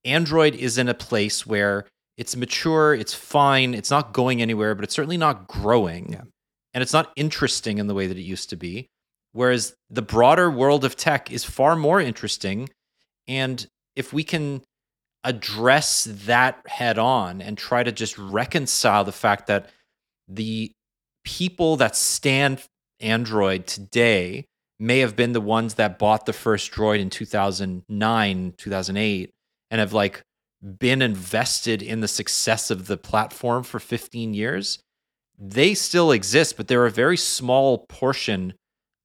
Android 0.06 0.56
is 0.56 0.78
in 0.78 0.88
a 0.88 0.94
place 0.94 1.46
where 1.46 1.86
it's 2.16 2.36
mature, 2.36 2.94
it's 2.94 3.14
fine, 3.14 3.74
it's 3.74 3.92
not 3.92 4.14
going 4.14 4.42
anywhere, 4.42 4.74
but 4.74 4.86
it's 4.86 4.96
certainly 4.96 5.18
not 5.18 5.48
growing. 5.48 6.14
Yeah. 6.14 6.22
And 6.74 6.82
it's 6.82 6.94
not 6.94 7.12
interesting 7.16 7.78
in 7.78 7.88
the 7.88 7.94
way 7.94 8.08
that 8.08 8.18
it 8.18 8.22
used 8.22 8.50
to 8.52 8.56
be. 8.56 8.88
Whereas 9.34 9.76
the 9.90 10.02
broader 10.02 10.50
world 10.50 10.86
of 10.86 10.96
tech 10.96 11.32
is 11.32 11.44
far 11.44 11.76
more 11.76 12.00
interesting. 12.00 12.70
And 13.28 13.68
if 13.96 14.14
we 14.14 14.24
can 14.24 14.62
address 15.24 16.08
that 16.26 16.62
head 16.68 16.98
on 16.98 17.42
and 17.42 17.58
try 17.58 17.84
to 17.84 17.92
just 17.92 18.18
reconcile 18.18 19.04
the 19.04 19.12
fact 19.12 19.48
that 19.48 19.70
the 20.28 20.72
people 21.28 21.76
that 21.76 21.94
stand 21.94 22.64
Android 23.02 23.68
today 23.68 24.46
may 24.80 25.00
have 25.00 25.14
been 25.14 25.34
the 25.34 25.42
ones 25.42 25.74
that 25.74 26.00
bought 26.00 26.26
the 26.26 26.32
first 26.32 26.72
Droid 26.72 27.00
in 27.00 27.10
2009, 27.10 28.54
2008, 28.58 29.30
and 29.70 29.80
have 29.80 29.92
like 29.92 30.22
been 30.80 31.02
invested 31.02 31.82
in 31.82 32.00
the 32.00 32.08
success 32.08 32.72
of 32.72 32.88
the 32.88 32.96
platform 32.96 33.64
for 33.64 33.78
15 33.78 34.34
years. 34.34 34.80
They 35.38 35.74
still 35.74 36.14
exist, 36.14 36.56
but 36.56 36.70
they're 36.70 36.86
a 36.86 36.92
very 36.92 37.18
small 37.18 37.80
portion 37.90 38.54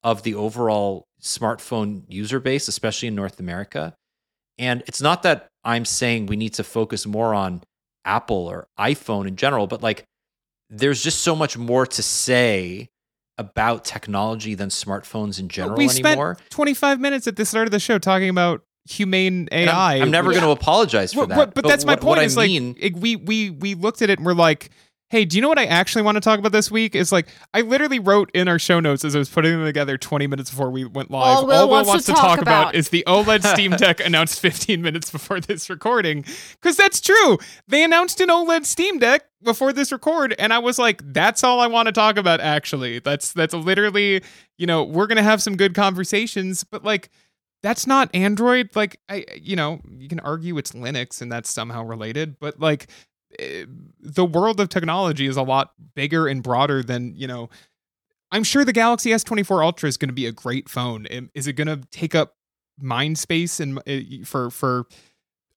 of 0.01 0.23
the 0.23 0.33
overall 0.33 1.03
smartphone 1.21 2.03
user 2.07 2.39
base, 2.39 2.69
especially 2.69 3.09
in 3.09 3.15
North 3.15 3.37
America. 3.41 3.95
And 4.57 4.81
it's 4.87 5.01
not 5.01 5.23
that 5.23 5.49
I'm 5.65 5.83
saying 5.83 6.27
we 6.27 6.37
need 6.37 6.53
to 6.53 6.63
focus 6.63 7.05
more 7.05 7.33
on 7.33 7.63
Apple 8.05 8.47
or 8.47 8.67
iPhone 8.79 9.27
in 9.27 9.35
general, 9.35 9.67
but 9.67 9.83
like 9.83 10.05
there's 10.77 11.03
just 11.03 11.19
so 11.21 11.35
much 11.35 11.57
more 11.57 11.85
to 11.85 12.03
say 12.03 12.89
about 13.37 13.83
technology 13.85 14.53
than 14.55 14.69
smartphones 14.69 15.39
in 15.39 15.49
general 15.49 15.75
we 15.77 15.89
anymore. 15.89 16.35
spent 16.35 16.49
25 16.51 16.99
minutes 16.99 17.27
at 17.27 17.35
the 17.35 17.45
start 17.45 17.67
of 17.67 17.71
the 17.71 17.79
show 17.79 17.97
talking 17.97 18.29
about 18.29 18.61
humane 18.89 19.47
AI. 19.51 19.95
I'm, 19.95 20.03
I'm 20.03 20.11
never 20.11 20.27
which- 20.29 20.35
going 20.39 20.45
to 20.45 20.51
apologize 20.51 21.13
for 21.13 21.19
Well, 21.21 21.27
that. 21.27 21.35
But, 21.37 21.53
but 21.55 21.65
that's 21.67 21.85
my 21.85 21.95
point. 21.95 22.05
What 22.09 22.19
I 22.19 22.23
is 22.23 22.37
like 22.37 22.47
mean, 22.49 22.75
it- 22.79 22.95
we 22.95 23.15
we 23.15 23.49
we 23.49 23.75
looked 23.75 24.01
at 24.01 24.09
it 24.09 24.19
and 24.19 24.25
we're 24.25 24.33
like, 24.33 24.69
hey, 25.13 25.25
do 25.25 25.37
you 25.37 25.43
know 25.43 25.47
what 25.47 25.59
I 25.59 25.65
actually 25.65 26.01
want 26.01 26.15
to 26.15 26.21
talk 26.21 26.39
about 26.39 26.51
this 26.51 26.71
week? 26.71 26.95
Is 26.95 27.11
like 27.11 27.27
I 27.53 27.61
literally 27.61 27.99
wrote 27.99 28.31
in 28.33 28.47
our 28.47 28.57
show 28.57 28.79
notes 28.79 29.05
as 29.05 29.15
I 29.15 29.19
was 29.19 29.29
putting 29.29 29.51
them 29.51 29.63
together 29.63 29.95
20 29.95 30.25
minutes 30.25 30.49
before 30.49 30.71
we 30.71 30.85
went 30.85 31.11
live. 31.11 31.37
All 31.37 31.45
Will 31.45 31.69
wants 31.69 32.07
to 32.07 32.13
talk 32.13 32.41
about. 32.41 32.73
is 32.73 32.89
the 32.89 33.03
OLED 33.05 33.45
Steam 33.45 33.71
Deck 33.73 33.99
announced 34.03 34.39
15 34.39 34.81
minutes 34.81 35.11
before 35.11 35.39
this 35.39 35.69
recording. 35.69 36.25
Because 36.53 36.77
that's 36.77 36.99
true. 36.99 37.37
They 37.67 37.83
announced 37.83 38.21
an 38.21 38.29
OLED 38.29 38.65
Steam 38.65 38.97
Deck 38.97 39.25
before 39.43 39.71
this 39.71 39.91
record, 39.91 40.33
and 40.39 40.51
I 40.51 40.57
was 40.57 40.79
like, 40.79 40.99
that's 41.13 41.43
all 41.43 41.59
I 41.59 41.67
want 41.67 41.85
to 41.85 41.91
talk 41.91 42.17
about. 42.17 42.39
Actually, 42.39 42.97
that's 42.97 43.33
that's 43.33 43.53
literally, 43.53 44.23
you 44.57 44.65
know, 44.65 44.83
we're 44.83 45.05
gonna 45.05 45.21
have 45.21 45.43
some 45.43 45.55
good 45.57 45.75
conversations, 45.75 46.63
but 46.63 46.83
like 46.83 47.11
that's 47.61 47.85
not 47.85 48.09
Android. 48.15 48.75
Like 48.75 48.99
I, 49.07 49.25
you 49.39 49.55
know, 49.55 49.79
you 49.87 50.09
can 50.09 50.21
argue 50.21 50.57
it's 50.57 50.71
Linux 50.71 51.21
and 51.21 51.31
that's 51.31 51.51
somehow 51.51 51.83
related, 51.83 52.39
but 52.39 52.59
like 52.59 52.87
the 53.99 54.25
world 54.25 54.59
of 54.59 54.69
technology 54.69 55.27
is 55.27 55.37
a 55.37 55.43
lot 55.43 55.71
bigger 55.95 56.27
and 56.27 56.43
broader 56.43 56.83
than 56.83 57.15
you 57.15 57.27
know. 57.27 57.49
I'm 58.31 58.43
sure 58.43 58.65
the 58.65 58.73
Galaxy 58.73 59.11
S24 59.11 59.63
Ultra 59.63 59.87
is 59.87 59.97
going 59.97 60.09
to 60.09 60.13
be 60.13 60.25
a 60.25 60.31
great 60.31 60.67
phone. 60.67 61.05
Is 61.35 61.45
it 61.45 61.53
going 61.53 61.67
to 61.67 61.87
take 61.91 62.15
up 62.15 62.35
mind 62.79 63.19
space 63.19 63.59
and 63.59 63.77
uh, 63.87 64.25
for 64.25 64.49
for 64.49 64.87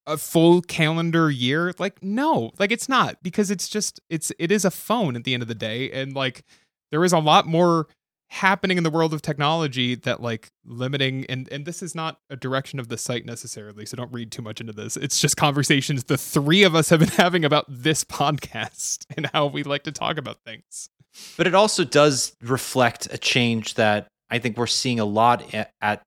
a 0.07 0.19
full 0.19 0.61
calendar 0.61 1.31
year? 1.31 1.73
Like 1.79 2.03
no, 2.03 2.53
like 2.59 2.71
it's 2.71 2.89
not 2.89 3.23
because 3.23 3.51
it's 3.51 3.69
just 3.69 4.01
it's 4.11 4.31
it 4.39 4.53
is 4.53 4.65
a 4.65 4.71
phone 4.71 5.17
at 5.17 5.25
the 5.25 5.33
end 5.33 5.43
of 5.43 5.49
the 5.49 5.55
day, 5.55 5.91
and 5.91 6.15
like 6.15 6.45
there 6.91 7.05
is 7.05 7.12
a 7.12 7.19
lot 7.19 7.47
more 7.47 7.89
happening 8.29 8.77
in 8.77 8.83
the 8.83 8.91
world 8.91 9.15
of 9.15 9.23
technology 9.23 9.95
that 9.95 10.21
like 10.21 10.51
limiting 10.65 11.25
and 11.29 11.49
and 11.53 11.65
this 11.65 11.81
is 11.83 11.95
not 11.95 12.19
a 12.29 12.35
direction 12.37 12.81
of 12.81 12.89
the 12.89 12.99
site 12.99 13.25
necessarily 13.25 13.87
so 13.87 13.97
don't 13.97 14.12
read 14.12 14.33
too 14.33 14.43
much 14.43 14.61
into 14.61 14.73
this 14.73 14.97
it's 14.97 15.21
just 15.21 15.37
conversations 15.37 16.05
the 16.05 16.17
three 16.19 16.65
of 16.65 16.75
us 16.75 16.89
have 16.89 16.99
been 16.99 17.09
having 17.17 17.45
about 17.45 17.65
this 17.69 18.03
podcast 18.03 19.05
and 19.17 19.31
how 19.33 19.47
we 19.47 19.62
like 19.62 19.85
to 19.85 19.93
talk 19.93 20.17
about 20.19 20.39
things 20.45 20.89
But 21.37 21.47
it 21.47 21.55
also 21.55 21.85
does 21.85 22.35
reflect 22.43 23.07
a 23.12 23.17
change 23.19 23.75
that 23.75 24.09
I 24.29 24.41
think 24.41 24.57
we're 24.59 24.67
seeing 24.67 24.99
a 24.99 25.05
lot 25.05 25.55
at, 25.55 25.71
at 25.81 26.03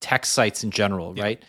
tech 0.00 0.24
sites 0.24 0.62
in 0.62 0.70
general, 0.70 1.14
Yeah. 1.16 1.24
right? 1.24 1.42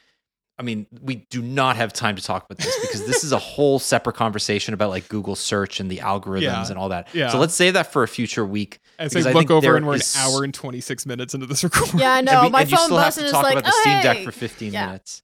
I 0.60 0.62
mean, 0.64 0.86
we 1.02 1.26
do 1.32 1.42
not 1.42 1.78
have 1.78 1.94
time 1.94 2.16
to 2.16 2.22
talk 2.22 2.46
about 2.46 2.60
this 2.60 2.80
because 2.82 3.06
this 3.08 3.24
is 3.24 3.32
a 3.32 3.40
whole 3.40 3.80
separate 3.80 4.16
conversation 4.16 4.74
about 4.76 4.90
like 4.92 5.10
Google 5.10 5.36
search 5.36 5.80
and 5.80 5.90
the 5.90 5.98
algorithms 5.98 6.42
Yeah. 6.44 6.68
and 6.70 6.78
all 6.78 6.90
that. 6.90 7.08
Yeah. 7.14 7.30
So 7.30 7.40
let's 7.40 7.56
save 7.56 7.74
that 7.74 7.92
for 7.92 8.04
a 8.04 8.08
future 8.08 8.46
week. 8.46 8.80
as 9.00 9.12
Because 9.12 9.26
i 9.26 9.32
I 9.32 9.34
look 9.34 9.42
think 9.42 9.52
over 9.52 9.76
and 9.76 9.88
we're 9.88 9.96
is- 9.96 10.16
an 10.16 10.22
hour 10.22 10.44
and 10.44 10.54
26 10.54 11.06
minutes 11.08 11.34
into 11.34 11.48
this 11.48 11.64
recording 11.64 12.00
Yeah, 12.00 12.14
I 12.14 12.18
And 12.20 12.26
know. 12.28 12.44
we- 12.44 12.50
My 12.50 12.62
and 12.62 12.72
you 12.72 12.78
phone 12.78 12.86
still 12.86 12.98
have 13.00 13.16
to 13.16 13.26
is 13.26 13.32
talk 13.32 13.44
like, 13.44 13.54
about 13.54 13.66
the 13.66 13.72
Steam 13.82 13.94
hey. 13.98 14.04
Deck 14.04 14.24
for 14.24 14.32
15 14.32 14.74
Yeah. 14.74 14.86
minutes. 14.86 15.24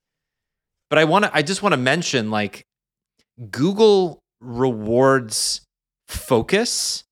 But 0.90 0.98
I 0.98 1.04
want 1.06 1.26
to 1.26 1.32
I 1.36 1.44
just 1.44 1.62
want 1.62 1.74
to 1.74 1.78
mention 1.78 2.32
like 2.32 2.66
Google 3.52 4.20
rewards 4.42 5.62
focus. 6.08 7.04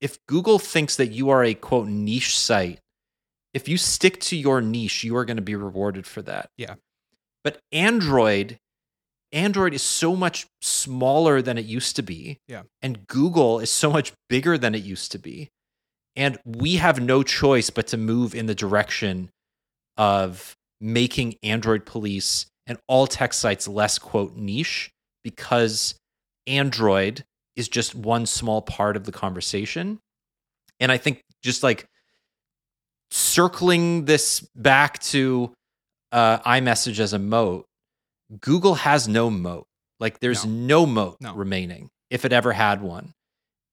If 0.00 0.18
Google 0.26 0.58
thinks 0.58 0.96
that 0.96 1.08
you 1.08 1.30
are 1.30 1.42
a 1.42 1.54
quote 1.54 1.88
niche 1.88 2.38
site, 2.38 2.78
if 3.52 3.68
you 3.68 3.76
stick 3.76 4.20
to 4.20 4.36
your 4.36 4.60
niche, 4.60 5.02
you 5.02 5.16
are 5.16 5.24
going 5.24 5.36
to 5.38 5.42
be 5.42 5.56
rewarded 5.56 6.06
for 6.06 6.22
that. 6.22 6.50
Yeah. 6.56 6.74
But 7.44 7.60
Android 7.70 8.58
Android 9.34 9.74
is 9.74 9.82
so 9.82 10.14
much 10.14 10.46
smaller 10.62 11.42
than 11.42 11.58
it 11.58 11.64
used 11.64 11.96
to 11.96 12.02
be. 12.02 12.38
Yeah. 12.46 12.62
And 12.80 13.06
Google 13.08 13.58
is 13.58 13.68
so 13.68 13.90
much 13.90 14.12
bigger 14.28 14.56
than 14.56 14.76
it 14.76 14.84
used 14.84 15.10
to 15.12 15.18
be. 15.18 15.50
And 16.14 16.38
we 16.44 16.76
have 16.76 17.00
no 17.00 17.24
choice 17.24 17.68
but 17.68 17.88
to 17.88 17.96
move 17.96 18.34
in 18.34 18.46
the 18.46 18.54
direction 18.54 19.30
of 19.96 20.54
making 20.80 21.34
Android 21.42 21.84
police 21.84 22.46
and 22.68 22.78
all 22.86 23.08
tech 23.08 23.32
sites 23.32 23.66
less 23.66 23.98
quote 23.98 24.36
niche 24.36 24.90
because 25.24 25.96
Android 26.46 27.24
is 27.56 27.68
just 27.68 27.94
one 27.94 28.26
small 28.26 28.62
part 28.62 28.96
of 28.96 29.04
the 29.04 29.12
conversation. 29.12 29.98
And 30.78 30.92
I 30.92 30.96
think 30.96 31.22
just 31.42 31.64
like 31.64 31.86
circling 33.10 34.04
this 34.04 34.40
back 34.54 35.00
to 35.00 35.52
uh, 36.14 36.38
iMessage 36.40 37.00
as 37.00 37.12
a 37.12 37.18
moat, 37.18 37.66
Google 38.40 38.76
has 38.76 39.08
no 39.08 39.28
moat. 39.28 39.66
Like 40.00 40.20
there's 40.20 40.44
no, 40.46 40.86
moat 40.86 41.16
No. 41.20 41.34
remaining 41.34 41.90
if 42.10 42.24
it 42.24 42.32
ever 42.32 42.52
had 42.52 42.82
one. 42.82 43.12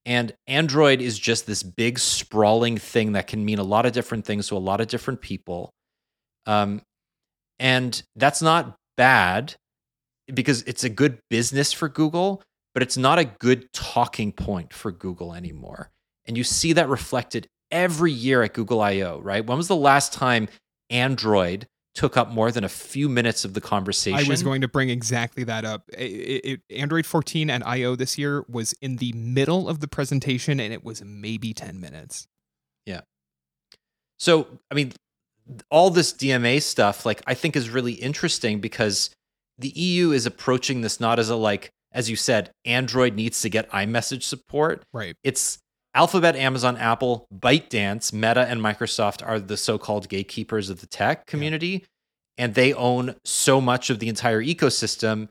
And 0.04 0.34
Android 0.48 1.00
is 1.00 1.18
just 1.18 1.46
this 1.46 1.62
big 1.62 1.98
sprawling 1.98 2.76
thing 2.76 3.12
that 3.12 3.28
can 3.28 3.44
mean 3.44 3.58
a 3.58 3.64
lot 3.64 3.86
of 3.86 3.92
different 3.92 4.24
things 4.24 4.48
to 4.48 4.56
a 4.56 4.58
lot 4.58 4.80
of 4.80 4.88
different 4.88 5.20
people. 5.20 5.70
Um, 6.46 6.82
and 7.58 8.02
that's 8.16 8.42
not 8.42 8.74
bad 8.96 9.54
because 10.32 10.62
it's 10.62 10.82
a 10.84 10.88
good 10.88 11.18
business 11.30 11.72
for 11.72 11.88
Google, 11.88 12.42
but 12.74 12.82
it's 12.82 12.96
not 12.96 13.18
a 13.20 13.24
good 13.24 13.72
talking 13.72 14.32
point 14.32 14.72
for 14.72 14.90
Google 14.90 15.34
anymore. 15.34 15.90
And 16.26 16.36
you 16.36 16.44
see 16.44 16.72
that 16.72 16.88
reflected 16.88 17.46
every 17.70 18.12
year 18.12 18.42
at 18.42 18.54
Google 18.54 18.80
I/O, 18.80 19.20
right? 19.20 19.46
When 19.46 19.56
was 19.56 19.68
the 19.68 19.76
last 19.76 20.12
time 20.12 20.48
Android 20.90 21.66
took 21.94 22.16
up 22.16 22.30
more 22.30 22.50
than 22.50 22.64
a 22.64 22.68
few 22.68 23.08
minutes 23.08 23.44
of 23.44 23.54
the 23.54 23.60
conversation? 23.60 24.18
I 24.18 24.28
was 24.28 24.42
going 24.42 24.62
to 24.62 24.68
bring 24.68 24.88
exactly 24.88 25.44
that 25.44 25.64
up. 25.64 25.84
I- 25.96 26.00
I- 26.00 26.40
it- 26.44 26.60
Android 26.70 27.06
14 27.06 27.50
and 27.50 27.62
I/O 27.64 27.96
this 27.96 28.16
year 28.16 28.44
was 28.48 28.72
in 28.80 28.96
the 28.96 29.12
middle 29.12 29.68
of 29.68 29.80
the 29.80 29.88
presentation, 29.88 30.58
and 30.60 30.72
it 30.72 30.84
was 30.84 31.02
maybe 31.04 31.52
10 31.52 31.80
minutes. 31.80 32.26
Yeah. 32.86 33.02
So, 34.18 34.46
I 34.70 34.74
mean, 34.74 34.92
all 35.70 35.90
this 35.90 36.12
DMA 36.12 36.60
stuff, 36.60 37.04
like, 37.04 37.22
I 37.26 37.34
think 37.34 37.56
is 37.56 37.68
really 37.68 37.94
interesting 37.94 38.60
because 38.60 39.10
the 39.58 39.70
EU 39.70 40.12
is 40.12 40.24
approaching 40.26 40.80
this 40.80 40.98
not 41.00 41.18
as 41.18 41.28
a, 41.28 41.36
like, 41.36 41.70
as 41.92 42.08
you 42.08 42.16
said, 42.16 42.52
Android 42.64 43.14
needs 43.14 43.42
to 43.42 43.50
get 43.50 43.68
iMessage 43.70 44.22
support. 44.22 44.84
Right. 44.94 45.14
It's 45.22 45.58
Alphabet, 45.94 46.36
Amazon, 46.36 46.76
Apple, 46.78 47.26
ByteDance, 47.34 48.12
Meta, 48.12 48.46
and 48.48 48.60
Microsoft 48.60 49.26
are 49.26 49.38
the 49.38 49.56
so 49.56 49.76
called 49.76 50.08
gatekeepers 50.08 50.70
of 50.70 50.80
the 50.80 50.86
tech 50.86 51.26
community, 51.26 51.84
and 52.38 52.54
they 52.54 52.72
own 52.72 53.14
so 53.24 53.60
much 53.60 53.90
of 53.90 53.98
the 53.98 54.08
entire 54.08 54.42
ecosystem. 54.42 55.28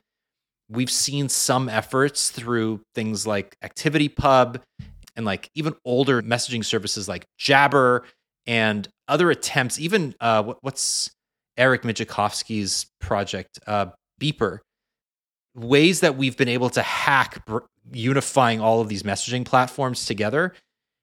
We've 0.68 0.90
seen 0.90 1.28
some 1.28 1.68
efforts 1.68 2.30
through 2.30 2.80
things 2.94 3.26
like 3.26 3.56
ActivityPub 3.62 4.60
and 5.16 5.26
like 5.26 5.50
even 5.54 5.74
older 5.84 6.22
messaging 6.22 6.64
services 6.64 7.08
like 7.08 7.26
Jabber 7.38 8.04
and 8.46 8.88
other 9.08 9.30
attempts, 9.30 9.80
even 9.80 10.14
uh, 10.20 10.42
what, 10.44 10.58
what's 10.62 11.10
Eric 11.56 11.82
Migicovsky's 11.82 12.86
project, 13.00 13.58
uh, 13.66 13.86
Beeper, 14.20 14.58
ways 15.54 16.00
that 16.00 16.16
we've 16.16 16.36
been 16.36 16.48
able 16.48 16.70
to 16.70 16.82
hack 16.82 17.44
br- 17.44 17.58
unifying 17.92 18.60
all 18.60 18.80
of 18.80 18.88
these 18.88 19.02
messaging 19.02 19.44
platforms 19.44 20.04
together. 20.04 20.52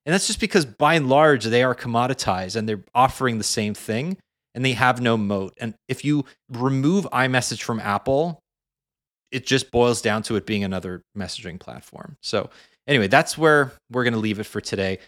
And 0.06 0.14
that's 0.14 0.28
just 0.28 0.40
because 0.40 0.66
by 0.66 0.96
and 0.96 1.10
large, 1.10 1.46
they 1.46 1.64
are 1.64 1.76
commoditized 1.76 2.56
and 2.56 2.68
they're 2.68 2.84
offering 2.96 3.38
the 3.38 3.44
same 3.44 3.74
thing 3.74 4.18
and 4.56 4.66
they 4.66 4.74
have 4.74 5.02
no 5.02 5.18
moat. 5.18 5.58
And 5.60 5.76
if 5.88 6.04
you 6.04 6.26
remove 6.50 7.08
iMessage 7.12 7.62
from 7.62 7.80
Apple, 7.80 8.40
it 9.32 9.46
just 9.46 9.72
boils 9.72 10.02
down 10.02 10.24
to 10.24 10.36
it 10.36 10.46
being 10.46 10.64
another 10.64 11.04
messaging 11.18 11.60
platform. 11.60 12.18
So, 12.22 12.50
anyway, 12.88 13.08
that's 13.08 13.38
where 13.38 13.74
we're 13.92 14.04
going 14.04 14.14
to 14.14 14.20
leave 14.20 14.40
it 14.40 14.46
for 14.46 14.62
today. 14.62 15.00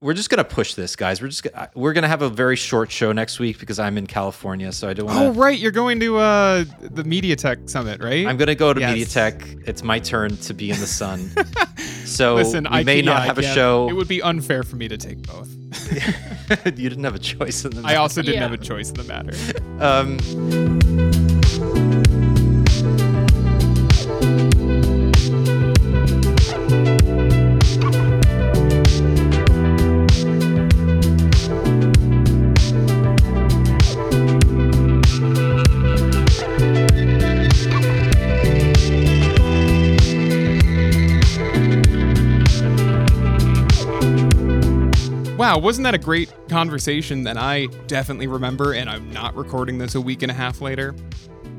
We're 0.00 0.14
just 0.14 0.30
going 0.30 0.38
to 0.38 0.44
push 0.44 0.74
this, 0.74 0.96
guys. 0.96 1.20
We're 1.22 1.28
just 1.28 1.42
gonna, 1.42 1.70
we're 1.74 1.92
going 1.92 2.02
to 2.02 2.08
have 2.08 2.22
a 2.22 2.28
very 2.28 2.56
short 2.56 2.90
show 2.90 3.12
next 3.12 3.38
week 3.38 3.58
because 3.58 3.78
I'm 3.78 3.96
in 3.98 4.06
California, 4.06 4.70
so 4.72 4.88
I 4.88 4.94
don't 4.94 5.06
want 5.06 5.18
to 5.18 5.24
Oh, 5.26 5.30
right. 5.32 5.58
You're 5.58 5.70
going 5.72 6.00
to 6.00 6.18
uh, 6.18 6.64
the 6.80 7.02
MediaTek 7.04 7.68
Summit, 7.70 8.02
right? 8.02 8.26
I'm 8.26 8.36
going 8.36 8.48
to 8.48 8.54
go 8.54 8.72
to 8.74 8.80
Yes. 8.80 8.96
MediaTek. 9.14 9.68
It's 9.68 9.82
my 9.82 9.98
turn 9.98 10.36
to 10.38 10.54
be 10.54 10.70
in 10.70 10.78
the 10.80 10.86
sun. 10.86 11.30
So 12.04 12.34
Listen, 12.34 12.64
we 12.64 12.70
I 12.70 12.84
may 12.84 12.96
can- 12.96 13.06
not 13.06 13.20
yeah, 13.22 13.26
have 13.26 13.38
a 13.38 13.42
show. 13.42 13.88
It 13.88 13.94
would 13.94 14.08
be 14.08 14.20
unfair 14.20 14.62
for 14.62 14.76
me 14.76 14.88
to 14.88 14.98
take 14.98 15.26
both. 15.26 15.48
you 16.66 16.88
didn't 16.90 17.02
have 17.04 17.14
a 17.14 17.18
choice 17.18 17.64
in 17.64 17.70
the 17.70 17.80
Matter. 17.80 17.94
I 17.94 17.96
also 17.96 18.20
didn't 18.20 18.34
Yeah. 18.36 18.40
have 18.42 18.52
a 18.52 18.58
choice 18.58 18.90
in 18.90 18.96
the 18.96 19.04
matter. 19.04 19.32
Um, 19.80 20.18
Wow, 45.44 45.58
wasn't 45.58 45.84
that 45.84 45.92
a 45.94 45.98
great 45.98 46.32
conversation 46.48 47.22
that 47.24 47.36
I 47.36 47.66
definitely 47.86 48.28
remember, 48.28 48.72
and 48.72 48.88
I'm 48.88 49.12
not 49.12 49.36
recording 49.36 49.76
this 49.76 49.94
a 49.94 50.00
week 50.00 50.22
and 50.22 50.30
a 50.30 50.34
half 50.34 50.62
later? 50.62 50.94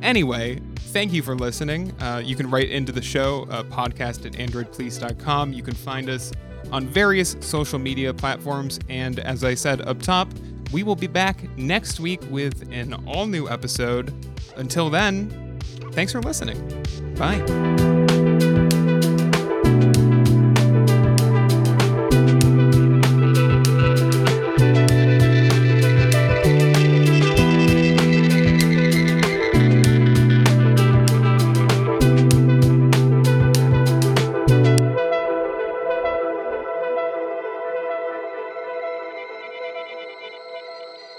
Anyway, 0.02 0.60
thank 0.76 1.14
you 1.14 1.22
for 1.22 1.36
listening. 1.36 1.92
Uh, 2.02 2.20
you 2.26 2.36
can 2.36 2.50
write 2.50 2.72
into 2.72 2.92
the 2.92 3.02
show, 3.04 3.46
uh, 3.52 3.62
podcast 3.62 4.26
at 4.26 4.32
androidpolice.com. 4.32 5.54
You 5.54 5.62
can 5.62 5.76
find 5.76 6.10
us 6.10 6.32
on 6.72 6.88
various 6.88 7.36
social 7.42 7.78
media 7.78 8.12
platforms. 8.12 8.80
And 8.90 9.20
as 9.20 9.44
I 9.44 9.54
said 9.54 9.82
up 9.82 10.02
top, 10.02 10.30
we 10.74 10.82
will 10.82 10.96
be 10.96 11.06
back 11.06 11.48
next 11.56 12.00
week 12.00 12.24
with 12.32 12.68
an 12.72 12.96
all 13.06 13.28
new 13.28 13.48
episode. 13.48 14.12
Until 14.56 14.90
then, 14.90 15.60
thanks 15.92 16.12
for 16.12 16.24
listening. 16.24 16.58
Bye. 17.20 17.95